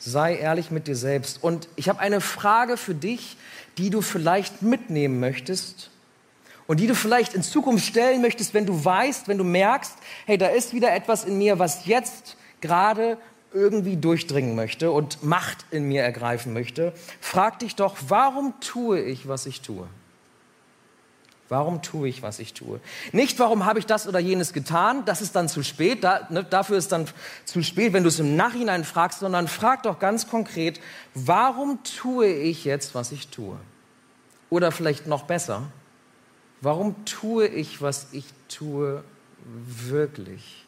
Sei 0.00 0.36
ehrlich 0.36 0.70
mit 0.70 0.86
dir 0.88 0.96
selbst. 0.96 1.42
Und 1.44 1.68
ich 1.76 1.88
habe 1.88 2.00
eine 2.00 2.20
Frage 2.20 2.76
für 2.76 2.94
dich, 2.94 3.36
die 3.78 3.90
du 3.90 4.00
vielleicht 4.00 4.62
mitnehmen 4.62 5.20
möchtest 5.20 5.90
und 6.66 6.80
die 6.80 6.86
du 6.86 6.94
vielleicht 6.94 7.34
in 7.34 7.42
Zukunft 7.42 7.86
stellen 7.86 8.22
möchtest, 8.22 8.54
wenn 8.54 8.66
du 8.66 8.84
weißt, 8.84 9.28
wenn 9.28 9.38
du 9.38 9.44
merkst, 9.44 9.94
hey, 10.26 10.38
da 10.38 10.48
ist 10.48 10.72
wieder 10.72 10.92
etwas 10.94 11.24
in 11.24 11.36
mir, 11.38 11.58
was 11.58 11.86
jetzt 11.86 12.36
gerade 12.60 13.18
irgendwie 13.52 13.96
durchdringen 13.96 14.54
möchte 14.54 14.90
und 14.90 15.22
Macht 15.22 15.66
in 15.70 15.84
mir 15.84 16.02
ergreifen 16.02 16.52
möchte. 16.52 16.92
Frag 17.20 17.58
dich 17.58 17.76
doch, 17.76 17.96
warum 18.08 18.54
tue 18.60 19.00
ich, 19.00 19.28
was 19.28 19.46
ich 19.46 19.60
tue? 19.60 19.86
Warum 21.50 21.82
tue 21.82 22.08
ich, 22.08 22.22
was 22.22 22.38
ich 22.38 22.54
tue? 22.54 22.78
Nicht, 23.10 23.40
warum 23.40 23.64
habe 23.64 23.80
ich 23.80 23.86
das 23.86 24.06
oder 24.06 24.20
jenes 24.20 24.52
getan, 24.52 25.04
das 25.04 25.20
ist 25.20 25.34
dann 25.34 25.48
zu 25.48 25.64
spät, 25.64 26.04
da, 26.04 26.28
ne, 26.30 26.44
dafür 26.44 26.78
ist 26.78 26.92
dann 26.92 27.08
zu 27.44 27.64
spät, 27.64 27.92
wenn 27.92 28.04
du 28.04 28.08
es 28.08 28.20
im 28.20 28.36
Nachhinein 28.36 28.84
fragst, 28.84 29.18
sondern 29.18 29.48
frag 29.48 29.82
doch 29.82 29.98
ganz 29.98 30.28
konkret, 30.28 30.80
warum 31.12 31.80
tue 31.82 32.28
ich 32.28 32.64
jetzt, 32.64 32.94
was 32.94 33.10
ich 33.10 33.28
tue? 33.28 33.56
Oder 34.48 34.70
vielleicht 34.70 35.08
noch 35.08 35.24
besser, 35.24 35.64
warum 36.60 37.04
tue 37.04 37.48
ich, 37.48 37.82
was 37.82 38.06
ich 38.12 38.26
tue, 38.48 39.02
wirklich? 39.44 40.64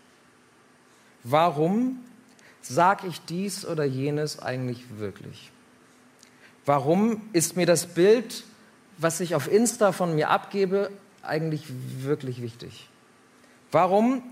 Warum 1.22 2.00
sage 2.60 3.06
ich 3.06 3.20
dies 3.20 3.64
oder 3.64 3.84
jenes 3.84 4.40
eigentlich 4.40 4.82
wirklich? 4.98 5.52
Warum 6.66 7.22
ist 7.32 7.56
mir 7.56 7.66
das 7.66 7.86
Bild 7.86 8.42
was 8.98 9.20
ich 9.20 9.34
auf 9.34 9.50
Insta 9.50 9.92
von 9.92 10.14
mir 10.14 10.30
abgebe, 10.30 10.90
eigentlich 11.22 11.64
wirklich 11.98 12.42
wichtig? 12.42 12.88
Warum 13.70 14.22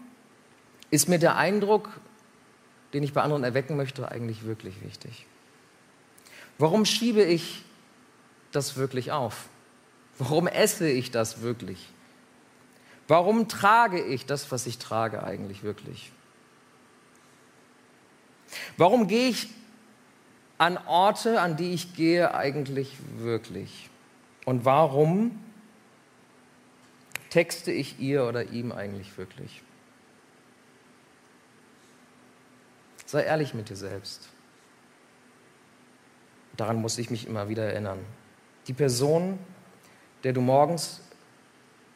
ist 0.90 1.08
mir 1.08 1.18
der 1.18 1.36
Eindruck, 1.36 1.88
den 2.92 3.02
ich 3.02 3.12
bei 3.12 3.22
anderen 3.22 3.44
erwecken 3.44 3.76
möchte, 3.76 4.10
eigentlich 4.10 4.44
wirklich 4.44 4.82
wichtig? 4.82 5.26
Warum 6.58 6.84
schiebe 6.84 7.22
ich 7.22 7.64
das 8.52 8.76
wirklich 8.76 9.12
auf? 9.12 9.48
Warum 10.18 10.46
esse 10.46 10.88
ich 10.88 11.10
das 11.10 11.40
wirklich? 11.40 11.88
Warum 13.08 13.48
trage 13.48 14.02
ich 14.02 14.26
das, 14.26 14.52
was 14.52 14.66
ich 14.66 14.78
trage, 14.78 15.24
eigentlich 15.24 15.62
wirklich? 15.62 16.12
Warum 18.76 19.08
gehe 19.08 19.28
ich 19.28 19.48
an 20.58 20.76
Orte, 20.86 21.40
an 21.40 21.56
die 21.56 21.72
ich 21.72 21.94
gehe, 21.94 22.34
eigentlich 22.34 22.96
wirklich? 23.16 23.88
Und 24.44 24.64
warum 24.64 25.38
texte 27.28 27.72
ich 27.72 27.98
ihr 27.98 28.24
oder 28.24 28.50
ihm 28.50 28.72
eigentlich 28.72 29.16
wirklich? 29.16 29.62
Sei 33.06 33.22
ehrlich 33.22 33.54
mit 33.54 33.68
dir 33.68 33.76
selbst. 33.76 34.28
Daran 36.56 36.76
muss 36.76 36.98
ich 36.98 37.10
mich 37.10 37.26
immer 37.26 37.48
wieder 37.48 37.64
erinnern. 37.64 37.98
Die 38.66 38.72
Person, 38.72 39.38
der 40.24 40.32
du 40.32 40.40
morgens 40.40 41.00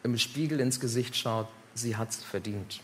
im 0.02 0.18
Spiegel 0.18 0.60
ins 0.60 0.80
Gesicht 0.80 1.16
schaut, 1.16 1.48
sie 1.74 1.96
hat's 1.96 2.22
verdient. 2.22 2.80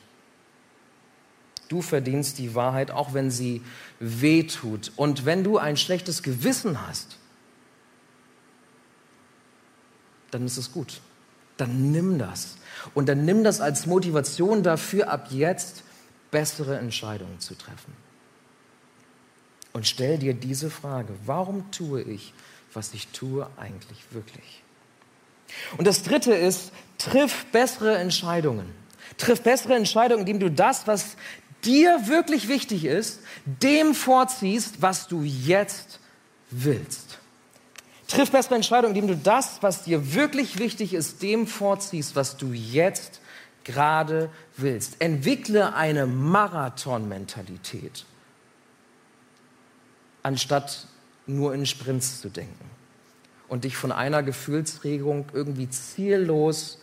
Du 1.69 1.83
verdienst 1.83 2.39
die 2.39 2.57
Wahrheit, 2.57 2.91
auch 2.91 3.15
wenn 3.15 3.31
sie 3.31 3.63
weh 4.01 4.43
tut. 4.43 4.93
Und 4.97 5.25
wenn 5.25 5.45
du 5.45 5.59
ein 5.59 5.77
schlechtes 5.77 6.23
Gewissen 6.23 6.85
hast, 6.87 7.20
dann 10.31 10.47
ist 10.47 10.57
es 10.57 10.73
gut. 10.73 11.01
Dann 11.57 11.93
nimm 11.93 12.19
das. 12.19 12.57
Und 12.95 13.09
dann 13.09 13.25
nimm 13.25 13.45
das 13.45 13.61
als 13.61 13.87
Motivation 13.87 14.63
dafür, 14.63 15.11
ab 15.11 15.29
jetzt 15.31 15.83
bessere 16.31 16.79
Entscheidungen 16.79 17.39
zu 17.41 17.55
treffen. 17.55 17.93
Und 19.73 19.87
stell 19.87 20.19
dir 20.19 20.35
diese 20.35 20.71
Frage, 20.71 21.13
warum 21.27 21.71
tue 21.71 22.03
ich, 22.03 22.33
was 22.73 22.95
ich 22.95 23.09
tue, 23.09 23.49
eigentlich 23.57 23.99
wirklich? 24.11 24.63
Und 25.77 25.87
das 25.87 26.03
Dritte 26.03 26.33
ist, 26.33 26.73
triff 26.99 27.47
bessere 27.47 27.99
Entscheidungen. 27.99 28.67
Triff 29.19 29.43
bessere 29.43 29.75
Entscheidungen, 29.75 30.21
indem 30.21 30.41
du 30.41 30.51
das, 30.51 30.87
was 30.87 31.17
dir 31.65 32.07
wirklich 32.07 32.49
wichtig 32.49 32.85
ist, 32.85 33.21
dem 33.45 33.95
vorziehst, 33.95 34.81
was 34.83 35.09
du 35.09 35.23
jetzt 35.23 36.01
willst. 36.51 37.10
Triff 38.11 38.31
bessere 38.33 38.57
Entscheidungen, 38.57 38.97
indem 38.97 39.17
du 39.17 39.23
das, 39.23 39.63
was 39.63 39.85
dir 39.85 40.15
wirklich 40.15 40.59
wichtig 40.59 40.95
ist, 40.95 41.23
dem 41.23 41.47
vorziehst, 41.47 42.17
was 42.17 42.37
du 42.37 42.53
jetzt 42.53 43.21
gerade 43.63 44.31
willst. 44.57 45.01
Entwickle 45.01 45.75
eine 45.75 46.07
Marathon-Mentalität, 46.07 48.05
anstatt 50.25 50.89
nur 51.27 51.55
in 51.55 51.67
Sprints 51.67 52.21
zu 52.21 52.31
denken 52.31 52.69
und 53.49 53.63
dich 53.65 53.77
von 53.77 53.93
einer 53.93 54.25
Gefühlsregung 54.25 55.27
irgendwie 55.33 55.69
ziellos 55.71 56.79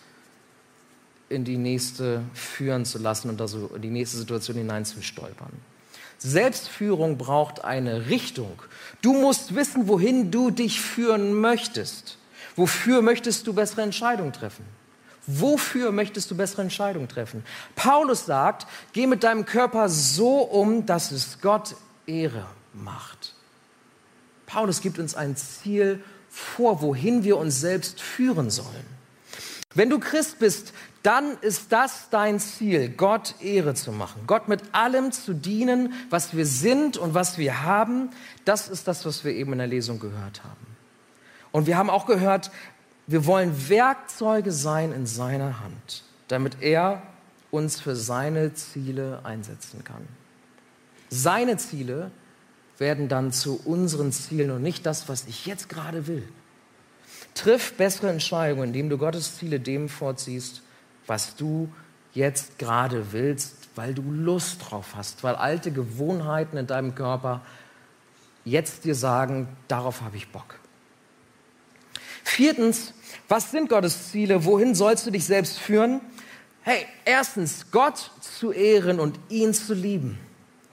in 1.28 1.44
die 1.44 1.58
nächste 1.58 2.24
führen 2.34 2.86
zu 2.86 3.00
lassen 3.00 3.30
und 3.30 3.42
also 3.42 3.68
in 3.76 3.82
die 3.82 3.90
nächste 3.90 4.18
Situation 4.18 4.56
hineinzustolpern. 4.56 5.52
Selbstführung 6.18 7.18
braucht 7.18 7.64
eine 7.64 8.08
Richtung. 8.08 8.62
Du 9.02 9.14
musst 9.14 9.56
wissen, 9.56 9.88
wohin 9.88 10.32
du 10.32 10.50
dich 10.52 10.82
führen 10.82 11.34
möchtest. 11.40 12.18
Wofür 12.56 13.02
möchtest 13.02 13.46
du 13.46 13.54
bessere 13.54 13.84
Entscheidungen 13.84 14.34
treffen? 14.34 14.66
Wofür 15.28 15.92
möchtest 15.92 16.32
du 16.32 16.38
bessere 16.38 16.62
Entscheidungen 16.62 17.08
treffen? 17.10 17.44
Paulus 17.76 18.26
sagt, 18.26 18.66
geh 18.94 19.08
mit 19.08 19.24
deinem 19.24 19.46
Körper 19.46 19.90
so 19.90 20.40
um, 20.40 20.86
dass 20.86 21.12
es 21.12 21.40
Gott 21.42 21.76
Ehre 22.06 22.46
macht. 22.74 23.34
Paulus 24.46 24.82
gibt 24.82 24.98
uns 24.98 25.16
ein 25.16 25.36
Ziel 25.36 26.02
vor, 26.30 26.82
wohin 26.82 27.24
wir 27.24 27.38
uns 27.38 27.60
selbst 27.60 28.02
führen 28.02 28.50
sollen. 28.50 28.86
Wenn 29.76 29.90
du 29.90 30.00
Christ 30.00 30.40
bist, 30.40 30.74
dann 31.08 31.38
ist 31.40 31.72
das 31.72 32.10
dein 32.10 32.38
Ziel, 32.38 32.90
Gott 32.90 33.36
Ehre 33.40 33.74
zu 33.76 33.94
machen, 33.94 34.24
Gott 34.28 34.50
mit 34.50 34.62
allem 34.74 35.14
zu 35.14 35.34
dienen, 35.34 35.94
was 36.10 36.36
wir 36.36 36.46
sind 36.46 36.98
und 36.98 37.14
was 37.14 37.38
wir 37.38 37.64
haben. 37.64 38.10
Das 38.44 38.68
ist 38.68 38.90
das, 38.90 39.06
was 39.06 39.24
wir 39.24 39.32
eben 39.32 39.54
in 39.54 39.60
der 39.60 39.68
Lesung 39.68 40.02
gehört 40.02 40.44
haben. 40.44 40.68
Und 41.54 41.66
wir 41.66 41.78
haben 41.78 41.90
auch 41.90 42.08
gehört, 42.08 42.52
wir 43.08 43.26
wollen 43.26 43.70
Werkzeuge 43.70 44.52
sein 44.52 44.92
in 44.92 45.06
seiner 45.06 45.62
Hand, 45.62 46.04
damit 46.28 46.58
er 46.60 47.02
uns 47.52 47.80
für 47.80 47.96
seine 47.96 48.54
Ziele 48.54 49.22
einsetzen 49.24 49.86
kann. 49.86 50.06
Seine 51.08 51.56
Ziele 51.56 52.12
werden 52.80 53.08
dann 53.08 53.32
zu 53.32 53.62
unseren 53.64 54.12
Zielen 54.12 54.52
und 54.52 54.62
nicht 54.62 54.86
das, 54.86 55.08
was 55.08 55.24
ich 55.28 55.46
jetzt 55.46 55.70
gerade 55.70 56.06
will. 56.06 56.28
Triff 57.34 57.76
bessere 57.78 58.10
Entscheidungen, 58.10 58.66
indem 58.66 58.90
du 58.90 58.98
Gottes 58.98 59.38
Ziele 59.38 59.62
dem 59.62 59.88
vorziehst, 59.88 60.64
was 61.08 61.36
du 61.36 61.70
jetzt 62.14 62.60
gerade 62.60 63.12
willst, 63.12 63.70
weil 63.76 63.94
du 63.94 64.04
Lust 64.04 64.70
drauf 64.70 64.96
hast, 64.96 65.24
weil 65.24 65.36
alte 65.36 65.72
Gewohnheiten 65.72 66.58
in 66.58 66.68
deinem 66.68 66.96
Körper 66.96 67.42
jetzt 68.44 68.86
dir 68.86 68.96
sagen, 68.96 69.48
darauf 69.68 70.02
habe 70.02 70.18
ich 70.18 70.30
Bock. 70.30 70.60
Viertens, 72.24 72.94
was 73.28 73.52
sind 73.52 73.70
Gottes 73.70 74.12
Ziele? 74.12 74.46
Wohin 74.46 74.76
sollst 74.76 75.06
du 75.06 75.12
dich 75.12 75.26
selbst 75.26 75.60
führen? 75.60 76.02
Hey, 76.62 76.86
erstens, 77.06 77.72
Gott 77.72 78.12
zu 78.20 78.52
ehren 78.52 79.00
und 79.00 79.20
ihn 79.30 79.54
zu 79.54 79.74
lieben. 79.74 80.20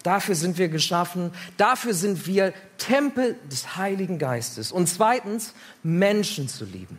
Dafür 0.03 0.35
sind 0.35 0.59
wir 0.59 0.69
geschaffen. 0.69 1.31
Dafür 1.57 1.95
sind 1.95 2.27
wir 2.27 2.53
Tempel 2.79 3.37
des 3.51 3.77
Heiligen 3.77 4.19
Geistes. 4.19 4.73
Und 4.73 4.89
zweitens, 4.89 5.55
Menschen 5.83 6.49
zu 6.49 6.65
lieben. 6.65 6.99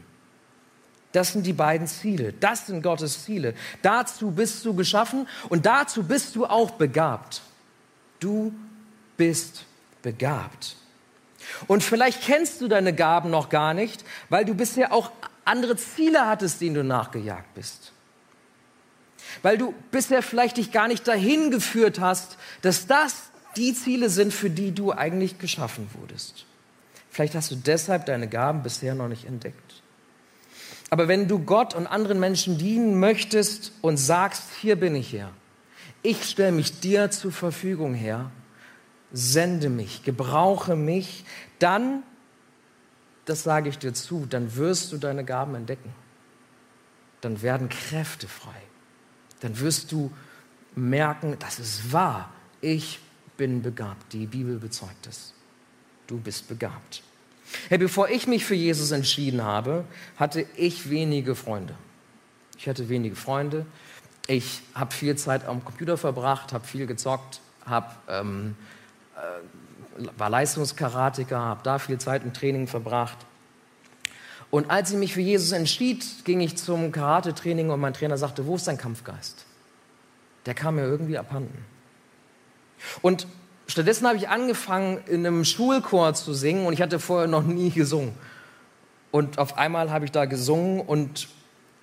Das 1.16 1.32
sind 1.32 1.46
die 1.46 1.54
beiden 1.54 1.88
Ziele. 1.88 2.34
Das 2.34 2.68
sind 2.68 2.82
Gottes 2.82 3.24
Ziele. 3.24 3.54
Dazu 3.82 4.32
bist 4.32 4.66
du 4.66 4.74
geschaffen 4.74 5.28
und 5.50 5.66
dazu 5.66 6.04
bist 6.04 6.36
du 6.36 6.46
auch 6.46 6.72
begabt. 6.72 7.42
Du 8.20 8.54
bist 9.18 9.66
begabt. 10.02 10.76
Und 11.68 11.84
vielleicht 11.84 12.22
kennst 12.22 12.62
du 12.62 12.68
deine 12.68 12.94
Gaben 12.94 13.30
noch 13.30 13.50
gar 13.50 13.74
nicht, 13.74 14.04
weil 14.30 14.46
du 14.46 14.56
bisher 14.56 14.92
auch 14.92 15.12
andere 15.46 15.78
Ziele 15.78 16.26
hattest, 16.26 16.62
denen 16.62 16.76
du 16.76 16.84
nachgejagt 16.84 17.54
bist 17.54 17.94
weil 19.42 19.58
du 19.58 19.74
bisher 19.92 20.22
vielleicht 20.22 20.58
dich 20.58 20.72
gar 20.72 20.88
nicht 20.88 21.08
dahin 21.08 21.52
geführt 21.52 22.00
hast, 22.00 22.38
dass 22.62 22.88
das 22.88 23.32
die 23.58 23.74
Ziele 23.74 24.10
sind, 24.10 24.34
für 24.34 24.50
die 24.50 24.72
du 24.72 24.92
eigentlich 24.92 25.40
geschaffen 25.40 25.90
wurdest. 25.94 26.46
Vielleicht 27.10 27.36
hast 27.36 27.52
du 27.52 27.56
deshalb 27.56 28.06
deine 28.06 28.28
Gaben 28.28 28.64
bisher 28.64 28.96
noch 28.96 29.08
nicht 29.08 29.26
entdeckt. 29.26 29.65
Aber 30.90 31.08
wenn 31.08 31.28
du 31.28 31.40
Gott 31.40 31.74
und 31.74 31.88
anderen 31.88 32.20
Menschen 32.20 32.58
dienen 32.58 33.00
möchtest 33.00 33.72
und 33.82 33.98
sagst, 33.98 34.44
hier 34.62 34.76
bin 34.76 34.96
ich 34.96 35.12
her, 35.12 35.32
ich 36.04 36.24
stelle 36.24 36.52
mich 36.52 36.80
dir 36.80 37.10
zur 37.10 37.32
Verfügung 37.32 37.96
her, 37.96 38.30
sende 39.12 39.70
mich, 39.70 40.04
gebrauche 40.04 40.76
mich, 40.76 41.26
dann, 41.58 42.04
das 43.26 43.44
sage 43.44 43.70
ich 43.70 43.80
dir 43.80 43.94
zu, 43.94 44.26
dann 44.30 44.56
wirst 44.56 44.92
du 44.92 44.98
deine 44.98 45.26
Gaben 45.26 45.56
entdecken. 45.56 45.94
Dann 47.22 47.42
werden 47.42 47.70
Kräfte 47.70 48.28
frei 48.28 48.62
dann 49.46 49.60
wirst 49.60 49.92
du 49.92 50.12
merken, 50.76 51.38
das 51.40 51.60
ist 51.60 51.94
wahr. 51.94 52.32
Ich 52.62 53.00
bin 53.38 53.62
begabt. 53.62 54.12
Die 54.14 54.26
Bibel 54.26 54.58
bezeugt 54.58 55.06
es. 55.08 55.34
Du 56.08 56.18
bist 56.18 56.48
begabt. 56.48 57.04
Hey, 57.70 57.78
bevor 57.78 58.10
ich 58.10 58.28
mich 58.28 58.46
für 58.46 58.56
Jesus 58.56 58.92
entschieden 58.92 59.44
habe, 59.44 59.86
hatte 60.18 60.46
ich 60.56 60.90
wenige 60.90 61.36
Freunde. 61.36 61.76
Ich 62.58 62.68
hatte 62.68 62.90
wenige 62.90 63.16
Freunde. 63.16 63.66
Ich 64.28 64.62
habe 64.74 64.94
viel 64.94 65.16
Zeit 65.16 65.46
am 65.46 65.64
Computer 65.64 65.98
verbracht, 65.98 66.54
habe 66.54 66.66
viel 66.66 66.88
gezockt, 66.88 67.42
hab, 67.66 68.02
ähm, 68.10 68.56
äh, 69.16 70.08
war 70.18 70.30
Leistungskaratiker, 70.30 71.40
habe 71.40 71.62
da 71.64 71.78
viel 71.78 72.00
Zeit 72.00 72.24
im 72.24 72.34
Training 72.34 72.68
verbracht. 72.68 73.18
Und 74.50 74.72
als 74.72 74.92
ich 74.92 74.98
mich 74.98 75.14
für 75.14 75.22
Jesus 75.22 75.52
entschied, 75.52 76.26
ging 76.26 76.40
ich 76.40 76.56
zum 76.58 76.92
Karate-Training 76.92 77.70
und 77.70 77.80
mein 77.80 77.94
Trainer 77.94 78.18
sagte, 78.18 78.46
wo 78.48 78.56
ist 78.56 78.68
dein 78.68 78.78
Kampfgeist? 78.78 79.46
Der 80.46 80.54
kam 80.54 80.76
mir 80.76 80.84
irgendwie 80.84 81.18
abhanden. 81.18 81.66
Und 83.02 83.28
stattdessen 83.68 84.08
habe 84.08 84.18
ich 84.18 84.30
angefangen, 84.30 85.00
in 85.08 85.26
einem 85.26 85.46
Schulchor 85.46 86.14
zu 86.14 86.34
singen 86.34 86.66
und 86.66 86.74
ich 86.74 86.82
hatte 86.82 87.00
vorher 87.00 87.28
noch 87.28 87.44
nie 87.44 87.70
gesungen. 87.70 88.14
Und 89.12 89.38
auf 89.38 89.58
einmal 89.58 89.92
habe 89.92 90.06
ich 90.06 90.12
da 90.12 90.26
gesungen 90.26 90.82
und 90.82 91.28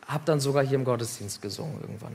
habe 0.06 0.24
dann 0.26 0.40
sogar 0.40 0.64
hier 0.64 0.76
im 0.76 0.84
Gottesdienst 0.84 1.40
gesungen 1.40 1.80
irgendwann. 1.80 2.12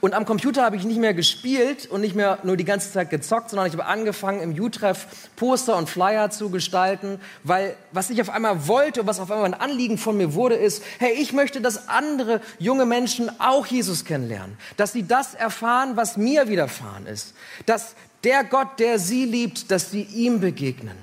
Und 0.00 0.14
am 0.14 0.24
Computer 0.24 0.62
habe 0.62 0.76
ich 0.76 0.84
nicht 0.84 0.98
mehr 0.98 1.14
gespielt 1.14 1.86
und 1.86 2.00
nicht 2.00 2.14
mehr 2.14 2.38
nur 2.42 2.56
die 2.56 2.64
ganze 2.64 2.92
Zeit 2.92 3.10
gezockt, 3.10 3.50
sondern 3.50 3.66
ich 3.66 3.72
habe 3.72 3.86
angefangen, 3.86 4.40
im 4.40 4.58
U-Treff 4.58 5.06
Poster 5.36 5.76
und 5.76 5.88
Flyer 5.88 6.30
zu 6.30 6.50
gestalten, 6.50 7.20
weil 7.42 7.76
was 7.92 8.10
ich 8.10 8.20
auf 8.20 8.30
einmal 8.30 8.68
wollte 8.68 9.00
und 9.02 9.06
was 9.06 9.20
auf 9.20 9.30
einmal 9.30 9.46
ein 9.46 9.54
Anliegen 9.54 9.98
von 9.98 10.16
mir 10.16 10.34
wurde, 10.34 10.54
ist, 10.54 10.82
hey, 10.98 11.12
ich 11.12 11.32
möchte, 11.32 11.60
dass 11.60 11.88
andere 11.88 12.40
junge 12.58 12.86
Menschen 12.86 13.30
auch 13.40 13.66
Jesus 13.66 14.04
kennenlernen, 14.04 14.56
dass 14.76 14.92
sie 14.92 15.06
das 15.06 15.34
erfahren, 15.34 15.96
was 15.96 16.16
mir 16.16 16.48
widerfahren 16.48 17.06
ist, 17.06 17.34
dass 17.66 17.94
der 18.24 18.44
Gott, 18.44 18.78
der 18.78 18.98
sie 18.98 19.24
liebt, 19.24 19.70
dass 19.70 19.90
sie 19.90 20.02
ihm 20.02 20.40
begegnen. 20.40 20.96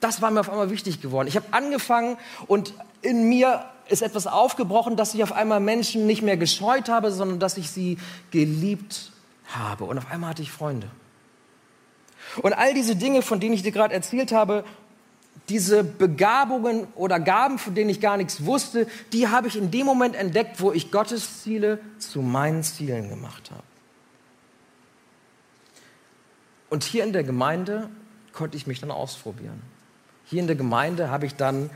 Das 0.00 0.22
war 0.22 0.30
mir 0.30 0.40
auf 0.40 0.50
einmal 0.50 0.70
wichtig 0.70 1.00
geworden. 1.02 1.28
Ich 1.28 1.36
habe 1.36 1.46
angefangen 1.50 2.16
und 2.46 2.74
in 3.02 3.28
mir 3.28 3.64
ist 3.88 4.02
etwas 4.02 4.26
aufgebrochen, 4.26 4.96
dass 4.96 5.14
ich 5.14 5.22
auf 5.22 5.32
einmal 5.32 5.60
Menschen 5.60 6.06
nicht 6.06 6.22
mehr 6.22 6.36
gescheut 6.36 6.88
habe, 6.88 7.10
sondern 7.10 7.38
dass 7.38 7.56
ich 7.56 7.70
sie 7.70 7.98
geliebt 8.30 9.12
habe. 9.46 9.84
Und 9.84 9.98
auf 9.98 10.10
einmal 10.10 10.30
hatte 10.30 10.42
ich 10.42 10.52
Freunde. 10.52 10.88
Und 12.42 12.52
all 12.52 12.74
diese 12.74 12.96
Dinge, 12.96 13.22
von 13.22 13.40
denen 13.40 13.54
ich 13.54 13.62
dir 13.62 13.72
gerade 13.72 13.94
erzählt 13.94 14.32
habe, 14.32 14.64
diese 15.48 15.82
Begabungen 15.82 16.86
oder 16.94 17.18
Gaben, 17.18 17.58
von 17.58 17.74
denen 17.74 17.88
ich 17.88 18.00
gar 18.00 18.18
nichts 18.18 18.44
wusste, 18.44 18.86
die 19.12 19.28
habe 19.28 19.48
ich 19.48 19.56
in 19.56 19.70
dem 19.70 19.86
Moment 19.86 20.14
entdeckt, 20.14 20.60
wo 20.60 20.72
ich 20.72 20.90
Gottes 20.90 21.42
Ziele 21.42 21.78
zu 21.98 22.20
meinen 22.20 22.62
Zielen 22.62 23.08
gemacht 23.08 23.50
habe. 23.50 23.62
Und 26.68 26.84
hier 26.84 27.04
in 27.04 27.14
der 27.14 27.24
Gemeinde 27.24 27.88
konnte 28.32 28.58
ich 28.58 28.66
mich 28.66 28.80
dann 28.80 28.90
ausprobieren. 28.90 29.62
Hier 30.26 30.40
in 30.40 30.46
der 30.46 30.56
Gemeinde 30.56 31.10
habe 31.10 31.24
ich 31.24 31.34
dann 31.34 31.70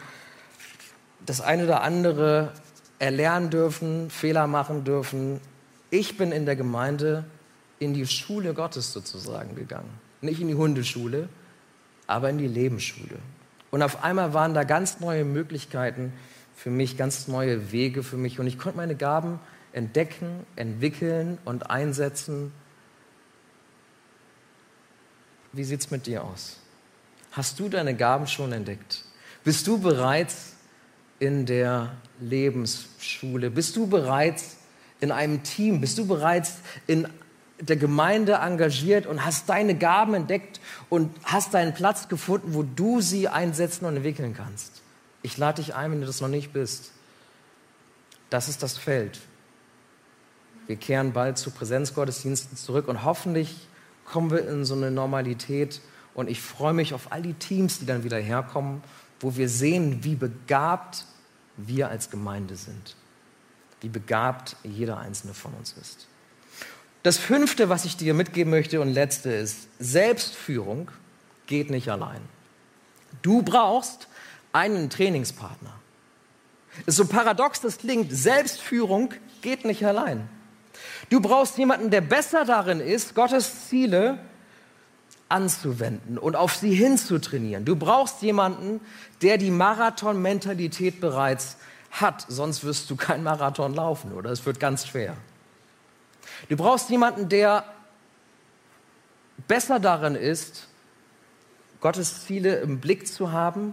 das 1.27 1.41
eine 1.41 1.65
oder 1.65 1.83
andere 1.83 2.53
erlernen 2.99 3.51
dürfen, 3.51 4.11
Fehler 4.11 4.47
machen 4.47 4.85
dürfen. 4.85 5.41
Ich 5.91 6.17
bin 6.17 6.33
in 6.33 6.47
der 6.47 6.57
Gemeinde 6.57 7.25
in 7.79 7.95
die 7.95 8.07
Schule 8.07 8.55
Gottes 8.55 8.93
sozusagen 8.93 9.57
gegangen. 9.57 9.91
Nicht 10.21 10.41
in 10.41 10.49
die 10.49 10.55
Hundeschule, 10.55 11.29
aber 12.07 12.31
in 12.31 12.39
die 12.39 12.47
Lebensschule. 12.47 13.19
Und 13.71 13.83
auf 13.83 14.05
einmal 14.05 14.35
waren 14.35 14.55
da 14.55 14.65
ganz 14.65 15.01
neue 15.01 15.25
Möglichkeiten 15.25 16.13
für 16.55 16.71
mich, 16.71 16.97
ganz 16.97 17.27
neue 17.27 17.73
Wege 17.73 18.03
für 18.03 18.17
mich. 18.17 18.39
Und 18.39 18.47
ich 18.47 18.59
konnte 18.59 18.77
meine 18.77 18.95
Gaben 18.95 19.41
entdecken, 19.73 20.47
entwickeln 20.57 21.39
und 21.45 21.71
einsetzen. 21.71 22.53
Wie 25.53 25.65
sieht 25.65 25.81
es 25.81 25.91
mit 25.91 26.07
dir 26.07 26.23
aus? 26.23 26.59
Hast 27.33 27.59
du 27.59 27.69
deine 27.69 27.97
Gaben 27.97 28.27
schon 28.27 28.53
entdeckt? 28.53 29.05
Bist 29.43 29.67
du 29.67 29.79
bereits 29.79 30.52
in 31.23 31.47
der 31.47 31.93
Lebensschule? 32.19 33.53
Bist 33.53 33.77
du 33.77 33.87
bereits 33.87 34.57
in 34.99 35.13
einem 35.13 35.45
Team? 35.45 35.81
Bist 35.81 35.97
du 35.99 36.07
bereits 36.09 36.57
in 36.89 37.07
der 37.61 37.77
Gemeinde 37.77 38.41
engagiert 38.43 39.07
und 39.07 39.25
hast 39.25 39.49
deine 39.49 39.77
Gaben 39.77 40.15
entdeckt 40.15 40.61
und 40.91 41.15
hast 41.23 41.55
deinen 41.55 41.75
Platz 41.75 42.09
gefunden, 42.09 42.55
wo 42.55 42.65
du 42.65 43.01
sie 43.01 43.29
einsetzen 43.29 43.85
und 43.85 43.95
entwickeln 43.95 44.35
kannst? 44.37 44.83
Ich 45.23 45.39
lade 45.39 45.63
dich 45.63 45.77
ein, 45.77 45.93
wenn 45.93 46.01
du 46.01 46.09
das 46.09 46.21
noch 46.21 46.27
nicht 46.27 46.53
bist. 46.53 46.91
Das 48.29 48.49
ist 48.49 48.65
das 48.65 48.77
Feld. 48.77 49.21
Wir 50.67 50.75
kehren 50.75 51.13
bald 51.13 51.39
zu 51.39 51.53
Präsenzgottesdiensten 51.53 52.57
zurück 52.57 52.89
und 52.89 53.05
hoffentlich 53.05 53.69
kommen 54.05 54.33
wir 54.33 54.49
in 54.49 54.65
so 54.65 54.75
eine 54.75 54.91
Normalität. 54.91 55.83
Und 56.15 56.29
ich 56.29 56.43
freue 56.43 56.73
mich 56.73 56.95
auf 56.95 57.13
all 57.13 57.23
die 57.23 57.35
Teams, 57.35 57.79
die 57.79 57.87
dann 57.87 58.03
wieder 58.03 58.19
herkommen, 58.19 58.83
wo 59.21 59.37
wir 59.37 59.49
sehen, 59.49 60.03
wie 60.03 60.17
begabt 60.17 61.07
wir 61.67 61.89
als 61.89 62.11
Gemeinde 62.11 62.57
sind. 62.57 62.97
Wie 63.81 63.89
begabt 63.89 64.57
jeder 64.63 64.99
einzelne 64.99 65.35
von 65.35 65.53
uns 65.55 65.75
ist. 65.81 66.07
Das 67.03 67.19
fünfte, 67.19 67.69
was 67.69 67.85
ich 67.85 67.97
dir 67.97 68.15
mitgeben 68.15 68.51
möchte 68.51 68.81
und 68.81 68.93
letzte 68.93 69.33
ist, 69.33 69.69
Selbstführung 69.81 70.91
geht 71.47 71.71
nicht 71.71 71.91
allein. 71.91 72.21
Du 73.23 73.43
brauchst 73.43 74.09
einen 74.53 74.89
Trainingspartner. 74.89 75.75
so 76.87 77.07
paradox 77.07 77.61
das 77.61 77.79
klingt, 77.79 78.13
Selbstführung 78.13 79.13
geht 79.41 79.65
nicht 79.65 79.85
allein. 79.85 80.29
Du 81.11 81.21
brauchst 81.21 81.59
jemanden, 81.59 81.91
der 81.91 82.01
besser 82.01 82.45
darin 82.45 82.81
ist, 82.81 83.15
Gottes 83.15 83.69
Ziele 83.69 84.19
anzuwenden 85.33 86.19
und 86.19 86.37
auf 86.37 86.55
sie 86.55 86.75
hinzutrainieren. 86.75 87.65
Du 87.65 87.75
brauchst 87.75 88.23
jemanden, 88.23 88.81
der 89.23 89.39
die 89.39 89.51
Marathon-Mentalität 89.51 91.01
bereits 91.01 91.57
hat, 91.91 92.25
sonst 92.29 92.65
wirst 92.65 92.91
du 92.91 92.97
kein 92.97 93.23
Marathon 93.23 93.75
laufen 93.75 94.13
oder 94.13 94.31
es 94.31 94.47
wird 94.47 94.61
ganz 94.61 94.87
schwer. 94.87 95.17
Du 96.49 96.57
brauchst 96.57 96.91
jemanden, 96.91 97.29
der 97.29 97.65
besser 99.49 99.81
darin 99.81 100.15
ist, 100.15 100.69
Gottes 101.81 102.25
Ziele 102.25 102.57
im 102.57 102.79
Blick 102.79 103.09
zu 103.09 103.33
haben 103.33 103.73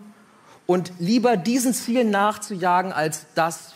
und 0.65 0.93
lieber 0.99 1.37
diesen 1.37 1.73
Zielen 1.73 2.09
nachzujagen, 2.09 2.91
als 2.91 3.25
das, 3.35 3.73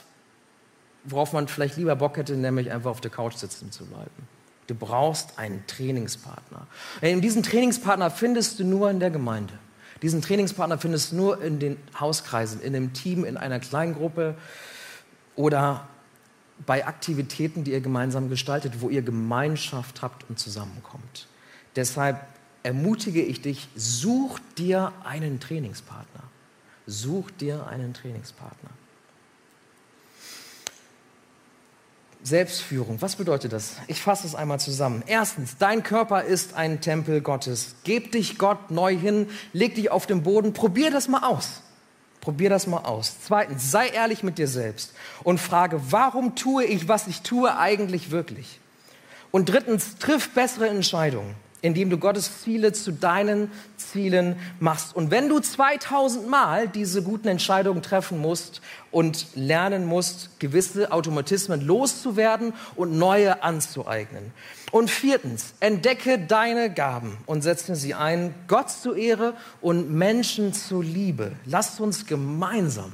worauf 1.03 1.33
man 1.33 1.47
vielleicht 1.47 1.77
lieber 1.77 1.95
Bock 1.95 2.17
hätte, 2.17 2.33
nämlich 2.33 2.71
einfach 2.71 2.91
auf 2.91 3.01
der 3.01 3.11
Couch 3.11 3.35
sitzen 3.35 3.71
zu 3.71 3.85
bleiben. 3.85 4.27
Du 4.67 4.75
brauchst 4.75 5.37
einen 5.37 5.65
Trainingspartner. 5.67 6.67
Und 7.01 7.21
diesen 7.21 7.43
Trainingspartner 7.43 8.09
findest 8.09 8.59
du 8.59 8.63
nur 8.63 8.89
in 8.89 8.99
der 8.99 9.11
Gemeinde. 9.11 9.53
Diesen 10.01 10.21
Trainingspartner 10.21 10.77
findest 10.77 11.11
du 11.11 11.15
nur 11.15 11.41
in 11.41 11.59
den 11.59 11.77
Hauskreisen, 11.99 12.61
in 12.61 12.75
einem 12.75 12.93
Team, 12.93 13.23
in 13.23 13.37
einer 13.37 13.59
Kleingruppe 13.59 14.35
oder 15.35 15.87
bei 16.65 16.85
Aktivitäten, 16.85 17.63
die 17.63 17.71
ihr 17.71 17.81
gemeinsam 17.81 18.29
gestaltet, 18.29 18.81
wo 18.81 18.89
ihr 18.89 19.01
Gemeinschaft 19.01 20.01
habt 20.01 20.29
und 20.29 20.39
zusammenkommt. 20.39 21.27
Deshalb 21.75 22.19
ermutige 22.63 23.21
ich 23.21 23.41
dich, 23.41 23.67
such 23.75 24.39
dir 24.57 24.93
einen 25.03 25.39
Trainingspartner. 25.39 26.23
Such 26.85 27.31
dir 27.31 27.67
einen 27.67 27.93
Trainingspartner. 27.93 28.69
Selbstführung, 32.23 33.01
was 33.01 33.17
bedeutet 33.17 33.51
das? 33.51 33.73
Ich 33.87 34.01
fasse 34.01 34.25
es 34.25 34.33
einmal 34.33 34.59
zusammen. 34.59 35.03
Erstens, 35.05 35.57
dein 35.57 35.83
Körper 35.83 36.23
ist 36.23 36.53
ein 36.53 36.79
Tempel 36.79 37.19
Gottes. 37.19 37.75
Geb 37.83 38.13
dich 38.13 38.37
Gott 38.37 38.71
neu 38.71 38.95
hin, 38.97 39.27
leg 39.51 39.75
dich 39.75 39.91
auf 39.91 40.07
den 40.07 40.23
Boden, 40.23 40.53
probier 40.53 40.89
das 40.89 41.09
mal 41.09 41.27
aus. 41.27 41.61
Probier 42.21 42.49
das 42.49 42.65
mal 42.65 42.85
aus. 42.85 43.17
Zweitens, 43.25 43.69
sei 43.69 43.89
ehrlich 43.89 44.23
mit 44.23 44.37
dir 44.37 44.47
selbst 44.47 44.93
und 45.23 45.39
frage, 45.39 45.81
warum 45.89 46.35
tue 46.35 46.63
ich, 46.63 46.87
was 46.87 47.07
ich 47.07 47.21
tue, 47.21 47.57
eigentlich 47.57 48.09
wirklich? 48.11 48.61
Und 49.31 49.49
drittens, 49.49 49.97
triff 49.97 50.29
bessere 50.29 50.69
Entscheidungen 50.69 51.35
indem 51.63 51.89
du 51.89 51.97
Gottes 51.97 52.41
Ziele 52.41 52.73
zu 52.73 52.91
deinen 52.91 53.49
Zielen 53.77 54.35
machst. 54.59 54.95
Und 54.95 55.11
wenn 55.11 55.29
du 55.29 55.39
2000 55.39 56.29
Mal 56.29 56.67
diese 56.67 57.01
guten 57.01 57.29
Entscheidungen 57.29 57.81
treffen 57.81 58.19
musst 58.19 58.61
und 58.91 59.27
lernen 59.33 59.85
musst, 59.85 60.39
gewisse 60.39 60.91
Automatismen 60.91 61.61
loszuwerden 61.61 62.53
und 62.75 62.97
neue 62.97 63.41
anzueignen. 63.43 64.33
Und 64.71 64.89
viertens, 64.89 65.53
entdecke 65.61 66.19
deine 66.19 66.69
Gaben 66.71 67.17
und 67.25 67.43
setze 67.43 67.75
sie 67.75 67.93
ein, 67.93 68.35
Gott 68.47 68.69
zu 68.69 68.93
Ehre 68.93 69.33
und 69.61 69.89
Menschen 69.89 70.51
zu 70.53 70.81
Liebe. 70.81 71.31
Lasst 71.45 71.79
uns 71.79 72.05
gemeinsam 72.05 72.91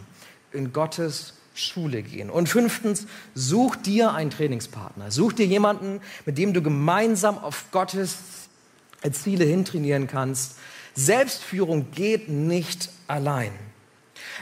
in 0.51 0.71
Gottes 0.73 1.33
Schule 1.55 2.03
gehen. 2.03 2.29
Und 2.29 2.49
fünftens, 2.49 3.07
such 3.33 3.75
dir 3.77 4.13
einen 4.13 4.29
Trainingspartner. 4.29 5.09
Such 5.09 5.33
dir 5.33 5.47
jemanden, 5.47 6.01
mit 6.25 6.37
dem 6.37 6.53
du 6.53 6.61
gemeinsam 6.61 7.39
auf 7.39 7.65
Gottes 7.71 8.48
Ziele 9.11 9.45
hintrainieren 9.45 10.07
kannst. 10.07 10.57
Selbstführung 10.95 11.91
geht 11.91 12.29
nicht 12.29 12.89
allein. 13.07 13.51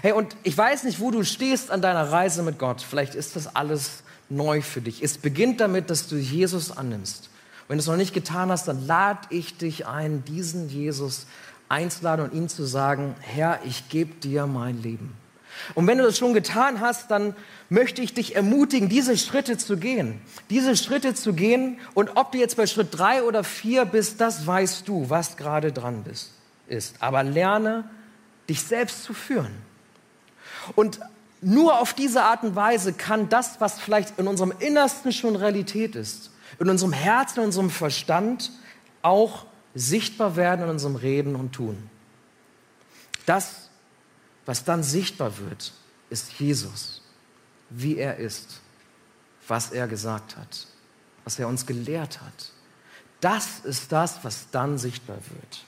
Hey, 0.01 0.11
und 0.11 0.35
ich 0.43 0.57
weiß 0.57 0.83
nicht, 0.83 0.99
wo 0.99 1.11
du 1.11 1.23
stehst 1.23 1.71
an 1.71 1.81
deiner 1.81 2.11
Reise 2.11 2.43
mit 2.43 2.59
Gott. 2.59 2.81
Vielleicht 2.81 3.15
ist 3.15 3.35
das 3.35 3.55
alles 3.55 4.03
neu 4.29 4.61
für 4.61 4.81
dich. 4.81 5.03
Es 5.03 5.17
beginnt 5.17 5.59
damit, 5.59 5.89
dass 5.89 6.07
du 6.07 6.15
Jesus 6.15 6.75
annimmst. 6.75 7.29
Wenn 7.67 7.77
du 7.77 7.81
es 7.81 7.87
noch 7.87 7.97
nicht 7.97 8.13
getan 8.13 8.49
hast, 8.49 8.67
dann 8.67 8.85
lade 8.85 9.27
ich 9.29 9.57
dich 9.57 9.87
ein, 9.87 10.23
diesen 10.25 10.69
Jesus 10.69 11.27
einzuladen 11.69 12.25
und 12.25 12.33
ihm 12.33 12.47
zu 12.47 12.63
sagen, 12.63 13.15
Herr, 13.19 13.59
ich 13.65 13.89
gebe 13.89 14.13
dir 14.15 14.47
mein 14.47 14.81
Leben. 14.81 15.13
Und 15.75 15.87
wenn 15.87 15.97
du 15.97 16.03
das 16.03 16.17
schon 16.17 16.33
getan 16.33 16.79
hast, 16.79 17.11
dann 17.11 17.35
möchte 17.69 18.01
ich 18.01 18.13
dich 18.13 18.35
ermutigen, 18.35 18.89
diese 18.89 19.17
Schritte 19.17 19.57
zu 19.57 19.77
gehen. 19.77 20.21
Diese 20.49 20.75
Schritte 20.75 21.13
zu 21.13 21.33
gehen. 21.33 21.79
Und 21.93 22.11
ob 22.15 22.31
du 22.31 22.37
jetzt 22.37 22.57
bei 22.57 22.67
Schritt 22.67 22.89
drei 22.91 23.23
oder 23.23 23.43
vier 23.43 23.85
bist, 23.85 24.21
das 24.21 24.45
weißt 24.45 24.87
du, 24.87 25.09
was 25.09 25.37
gerade 25.37 25.71
dran 25.71 26.03
bist, 26.03 26.31
ist. 26.67 26.95
Aber 26.99 27.23
lerne, 27.23 27.89
dich 28.49 28.61
selbst 28.61 29.03
zu 29.03 29.13
führen. 29.13 29.51
Und 30.75 30.99
nur 31.41 31.79
auf 31.79 31.93
diese 31.93 32.23
Art 32.23 32.43
und 32.43 32.55
Weise 32.55 32.93
kann 32.93 33.29
das, 33.29 33.61
was 33.61 33.79
vielleicht 33.79 34.17
in 34.19 34.27
unserem 34.27 34.53
Innersten 34.59 35.11
schon 35.11 35.35
Realität 35.35 35.95
ist, 35.95 36.31
in 36.59 36.69
unserem 36.69 36.93
Herzen, 36.93 37.39
in 37.39 37.45
unserem 37.45 37.69
Verstand, 37.69 38.51
auch 39.01 39.45
sichtbar 39.75 40.35
werden 40.35 40.63
in 40.63 40.69
unserem 40.69 40.95
Reden 40.95 41.35
und 41.35 41.53
Tun. 41.53 41.89
Das, 43.25 43.66
was 44.47 44.63
dann 44.63 44.81
sichtbar 44.81 45.37
wird, 45.37 45.73
ist 46.09 46.33
Jesus 46.39 46.97
wie 47.69 47.97
er 47.97 48.17
ist, 48.17 48.61
was 49.47 49.71
er 49.71 49.87
gesagt 49.87 50.37
hat, 50.37 50.67
was 51.23 51.39
er 51.39 51.47
uns 51.47 51.65
gelehrt 51.65 52.21
hat. 52.21 52.51
Das 53.19 53.59
ist 53.63 53.91
das, 53.91 54.23
was 54.23 54.49
dann 54.51 54.77
sichtbar 54.77 55.17
wird. 55.17 55.65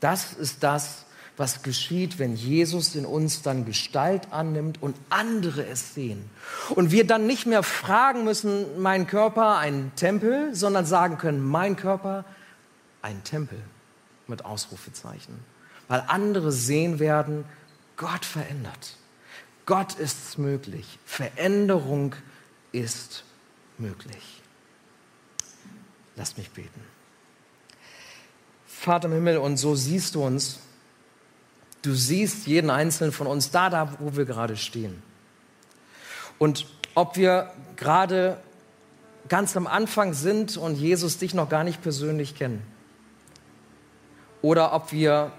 Das 0.00 0.32
ist 0.32 0.62
das, 0.62 1.04
was 1.36 1.62
geschieht, 1.62 2.18
wenn 2.18 2.36
Jesus 2.36 2.94
in 2.94 3.06
uns 3.06 3.42
dann 3.42 3.64
Gestalt 3.64 4.32
annimmt 4.32 4.82
und 4.82 4.96
andere 5.08 5.64
es 5.66 5.94
sehen. 5.94 6.28
Und 6.70 6.90
wir 6.90 7.06
dann 7.06 7.26
nicht 7.26 7.46
mehr 7.46 7.62
fragen 7.62 8.24
müssen, 8.24 8.80
mein 8.80 9.06
Körper 9.06 9.56
ein 9.58 9.92
Tempel, 9.96 10.54
sondern 10.54 10.84
sagen 10.84 11.18
können, 11.18 11.40
mein 11.40 11.76
Körper 11.76 12.24
ein 13.00 13.24
Tempel 13.24 13.58
mit 14.26 14.44
Ausrufezeichen. 14.44 15.38
Weil 15.88 16.04
andere 16.06 16.52
sehen 16.52 16.98
werden, 16.98 17.44
Gott 17.96 18.24
verändert. 18.24 18.96
Gott 19.66 19.94
ist 19.94 20.28
es 20.28 20.38
möglich. 20.38 20.98
Veränderung 21.04 22.14
ist 22.72 23.24
möglich. 23.78 24.42
Lass 26.16 26.36
mich 26.36 26.50
beten. 26.50 26.80
Vater 28.66 29.06
im 29.06 29.14
Himmel, 29.14 29.38
und 29.38 29.56
so 29.56 29.74
siehst 29.74 30.14
du 30.14 30.24
uns. 30.24 30.58
Du 31.82 31.94
siehst 31.94 32.46
jeden 32.46 32.70
einzelnen 32.70 33.12
von 33.12 33.26
uns 33.26 33.50
da, 33.50 33.70
da, 33.70 33.96
wo 33.98 34.16
wir 34.16 34.24
gerade 34.24 34.56
stehen. 34.56 35.02
Und 36.38 36.66
ob 36.94 37.16
wir 37.16 37.52
gerade 37.76 38.40
ganz 39.28 39.56
am 39.56 39.66
Anfang 39.66 40.14
sind 40.14 40.56
und 40.56 40.74
Jesus 40.76 41.18
dich 41.18 41.34
noch 41.34 41.48
gar 41.48 41.64
nicht 41.64 41.82
persönlich 41.82 42.34
kennen. 42.34 42.62
Oder 44.42 44.72
ob 44.72 44.92
wir 44.92 45.32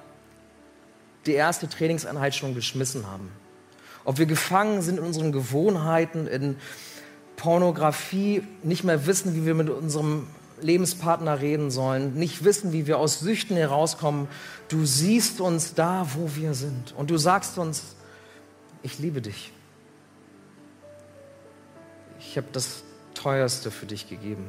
die 1.26 1.34
erste 1.34 1.70
Trainingseinheit 1.70 2.36
schon 2.36 2.56
geschmissen 2.56 3.08
haben 3.08 3.30
ob 4.06 4.18
wir 4.18 4.26
gefangen 4.26 4.82
sind 4.82 5.00
in 5.00 5.06
unseren 5.06 5.32
Gewohnheiten, 5.32 6.28
in 6.28 6.58
Pornografie, 7.36 8.44
nicht 8.64 8.84
mehr 8.84 9.06
wissen, 9.06 9.36
wie 9.36 9.46
wir 9.46 9.56
mit 9.56 9.70
unserem 9.70 10.28
Lebenspartner 10.62 11.42
reden 11.42 11.72
sollen, 11.72 12.14
nicht 12.14 12.44
wissen, 12.44 12.72
wie 12.72 12.88
wir 12.88 12.98
aus 12.98 13.20
Süchten 13.20 13.58
herauskommen. 13.58 14.28
Du 14.70 14.86
siehst 14.86 15.42
uns 15.42 15.74
da, 15.74 16.08
wo 16.14 16.36
wir 16.36 16.54
sind. 16.54 16.94
Und 16.96 17.10
du 17.10 17.18
sagst 17.18 17.58
uns, 17.58 17.96
ich 18.82 19.00
liebe 19.00 19.22
dich. 19.22 19.52
Ich 22.20 22.38
habe 22.38 22.48
das 22.52 22.84
Teuerste 23.14 23.72
für 23.72 23.86
dich 23.86 24.10
gegeben. 24.10 24.46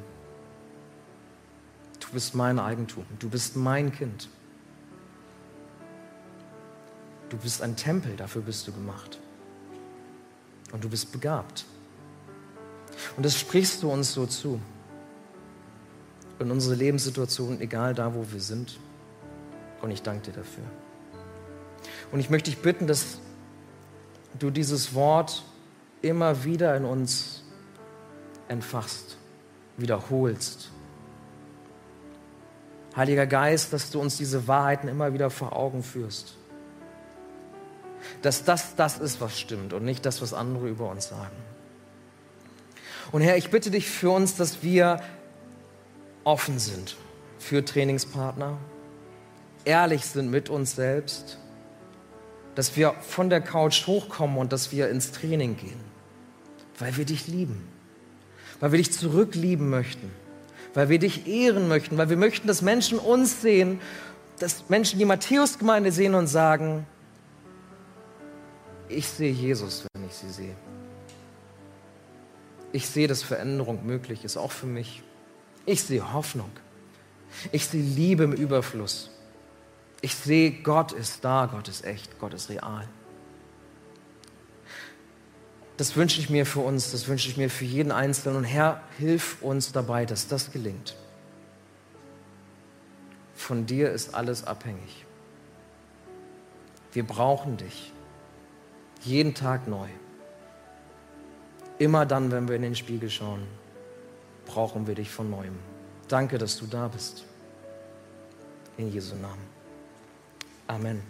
Du 2.01 2.09
bist 2.13 2.35
mein 2.35 2.59
Eigentum. 2.59 3.05
Du 3.19 3.29
bist 3.29 3.57
mein 3.57 3.93
Kind. 3.93 4.29
Du 7.29 7.37
bist 7.37 7.63
ein 7.63 7.77
Tempel, 7.77 8.17
dafür 8.17 8.43
bist 8.43 8.67
du 8.69 8.73
gemacht. 8.73 9.19
Und 10.73 10.85
du 10.85 10.89
bist 10.89 11.13
begabt. 11.13 11.65
Und 13.17 13.25
das 13.25 13.39
sprichst 13.39 13.83
du 13.83 13.91
uns 13.91 14.13
so 14.13 14.27
zu. 14.27 14.61
In 16.39 16.51
unsere 16.51 16.75
Lebenssituation, 16.75 17.61
egal 17.61 17.95
da, 17.95 18.15
wo 18.15 18.27
wir 18.31 18.41
sind. 18.41 18.79
Und 19.83 19.91
ich 19.91 20.03
danke 20.03 20.31
dir 20.31 20.39
dafür. 20.39 20.65
Und 22.11 22.21
ich 22.21 22.31
möchte 22.31 22.51
dich 22.51 22.61
bitten, 22.61 22.87
dass 22.87 23.19
du 24.39 24.51
dieses 24.51 24.95
Wort 24.95 25.45
immer 26.03 26.45
wieder 26.45 26.77
in 26.77 26.85
uns 26.85 27.43
entfachst, 28.49 29.17
wiederholst. 29.77 30.71
Heiliger 32.97 33.27
Geist, 33.27 33.73
dass 33.73 33.91
du 33.91 34.01
uns 34.01 34.17
diese 34.17 34.47
Wahrheiten 34.47 34.89
immer 34.89 35.13
wieder 35.13 35.31
vor 35.31 35.57
Augen 35.57 35.83
führst. 35.83 36.37
Dass 38.23 38.45
das 38.45 38.75
das 38.77 38.99
ist, 38.99 39.21
was 39.21 39.39
stimmt 39.39 39.73
und 39.73 39.85
nicht 39.85 40.07
das, 40.07 40.23
was 40.23 40.35
andere 40.35 40.69
über 40.69 40.91
uns 40.91 41.09
sagen. 41.09 41.37
Und 43.13 43.21
Herr, 43.21 43.37
ich 43.37 43.51
bitte 43.51 43.71
dich 43.71 43.89
für 43.89 44.11
uns, 44.11 44.37
dass 44.37 44.63
wir 44.63 45.01
offen 46.25 46.59
sind 46.59 46.97
für 47.39 47.65
Trainingspartner, 47.65 48.57
ehrlich 49.65 50.07
sind 50.07 50.31
mit 50.31 50.49
uns 50.49 50.75
selbst, 50.75 51.39
dass 52.55 52.77
wir 52.77 52.95
von 53.01 53.31
der 53.31 53.41
Couch 53.41 53.87
hochkommen 53.87 54.39
und 54.39 54.53
dass 54.53 54.73
wir 54.73 54.89
ins 54.89 55.13
Training 55.13 55.57
gehen, 55.57 55.81
weil 56.79 56.97
wir 56.97 57.05
dich 57.05 57.27
lieben, 57.27 57.69
weil 58.61 58.73
wir 58.73 58.79
dich 58.79 58.93
zurücklieben 58.93 59.69
möchten, 59.69 60.11
weil 60.73 60.89
wir 60.89 60.99
dich 60.99 61.27
ehren 61.27 61.69
möchten, 61.69 61.99
weil 61.99 62.09
wir 62.09 62.17
möchten, 62.17 62.47
dass 62.47 62.63
Menschen 62.63 62.99
uns 62.99 63.43
sehen, 63.43 63.81
dass 64.39 64.69
Menschen 64.69 64.99
die 64.99 65.05
Matthäusgemeinde 65.05 65.93
sehen 65.93 66.15
und 66.15 66.27
sagen, 66.27 66.87
ich 68.89 69.09
sehe 69.09 69.33
Jesus, 69.33 69.85
wenn 69.95 70.07
ich 70.07 70.15
sie 70.15 70.31
sehe. 70.31 70.57
Ich 72.73 72.89
sehe, 72.89 73.07
dass 73.07 73.23
Veränderung 73.23 73.87
möglich 73.87 74.25
ist, 74.25 74.37
auch 74.37 74.53
für 74.53 74.67
mich. 74.67 75.03
Ich 75.65 75.83
sehe 75.83 76.13
Hoffnung. 76.13 76.51
Ich 77.53 77.67
sehe 77.67 77.83
Liebe 77.83 78.25
im 78.25 78.33
Überfluss. 78.33 79.11
Ich 80.01 80.15
sehe, 80.15 80.51
Gott 80.51 80.93
ist 80.93 81.25
da, 81.25 81.47
Gott 81.47 81.69
ist 81.69 81.85
echt, 81.85 82.19
Gott 82.19 82.35
ist 82.35 82.51
real. 82.51 82.87
Das 85.77 85.97
wünsche 85.97 86.21
ich 86.21 86.31
mir 86.31 86.45
für 86.47 86.61
uns, 86.61 86.93
das 86.93 87.09
wünsche 87.09 87.29
ich 87.29 87.37
mir 87.37 87.49
für 87.49 87.65
jeden 87.65 87.91
Einzelnen. 87.91 88.37
Und 88.37 88.45
Herr, 88.45 88.83
hilf 88.99 89.43
uns 89.43 89.73
dabei, 89.73 90.05
dass 90.05 90.29
das 90.29 90.53
gelingt. 90.53 90.95
Von 93.35 93.67
dir 93.67 93.91
ist 93.91 94.15
alles 94.15 94.45
abhängig. 94.45 95.07
Wir 96.93 97.05
brauchen 97.05 97.57
dich. 97.57 97.94
Jeden 99.05 99.35
Tag 99.35 99.69
neu. 99.69 99.89
Immer 101.79 102.07
dann, 102.07 102.33
wenn 102.33 102.49
wir 102.49 102.57
in 102.57 102.63
den 102.63 102.75
Spiegel 102.75 103.11
schauen, 103.11 103.43
brauchen 104.47 104.87
wir 104.87 104.95
dich 104.95 105.11
von 105.11 105.29
neuem. 105.29 105.59
Danke, 106.09 106.39
dass 106.39 106.57
du 106.59 106.65
da 106.67 106.89
bist. 106.89 107.27
In 108.79 108.91
Jesu 108.91 109.15
Namen. 109.17 109.43
Amen. 110.67 111.03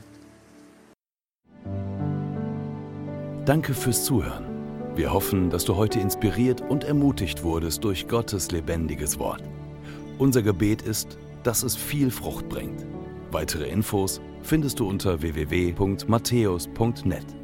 Danke 3.44 3.74
fürs 3.74 4.04
Zuhören. 4.04 4.46
Wir 4.96 5.12
hoffen, 5.12 5.50
dass 5.50 5.64
du 5.64 5.76
heute 5.76 6.00
inspiriert 6.00 6.62
und 6.62 6.82
ermutigt 6.84 7.44
wurdest 7.44 7.84
durch 7.84 8.08
Gottes 8.08 8.50
lebendiges 8.50 9.18
Wort. 9.18 9.42
Unser 10.18 10.42
Gebet 10.42 10.82
ist, 10.82 11.18
dass 11.42 11.62
es 11.62 11.76
viel 11.76 12.10
Frucht 12.10 12.48
bringt. 12.48 12.86
Weitere 13.30 13.68
Infos 13.68 14.22
findest 14.42 14.80
du 14.80 14.88
unter 14.88 15.20
www.matthäus.net. 15.20 17.43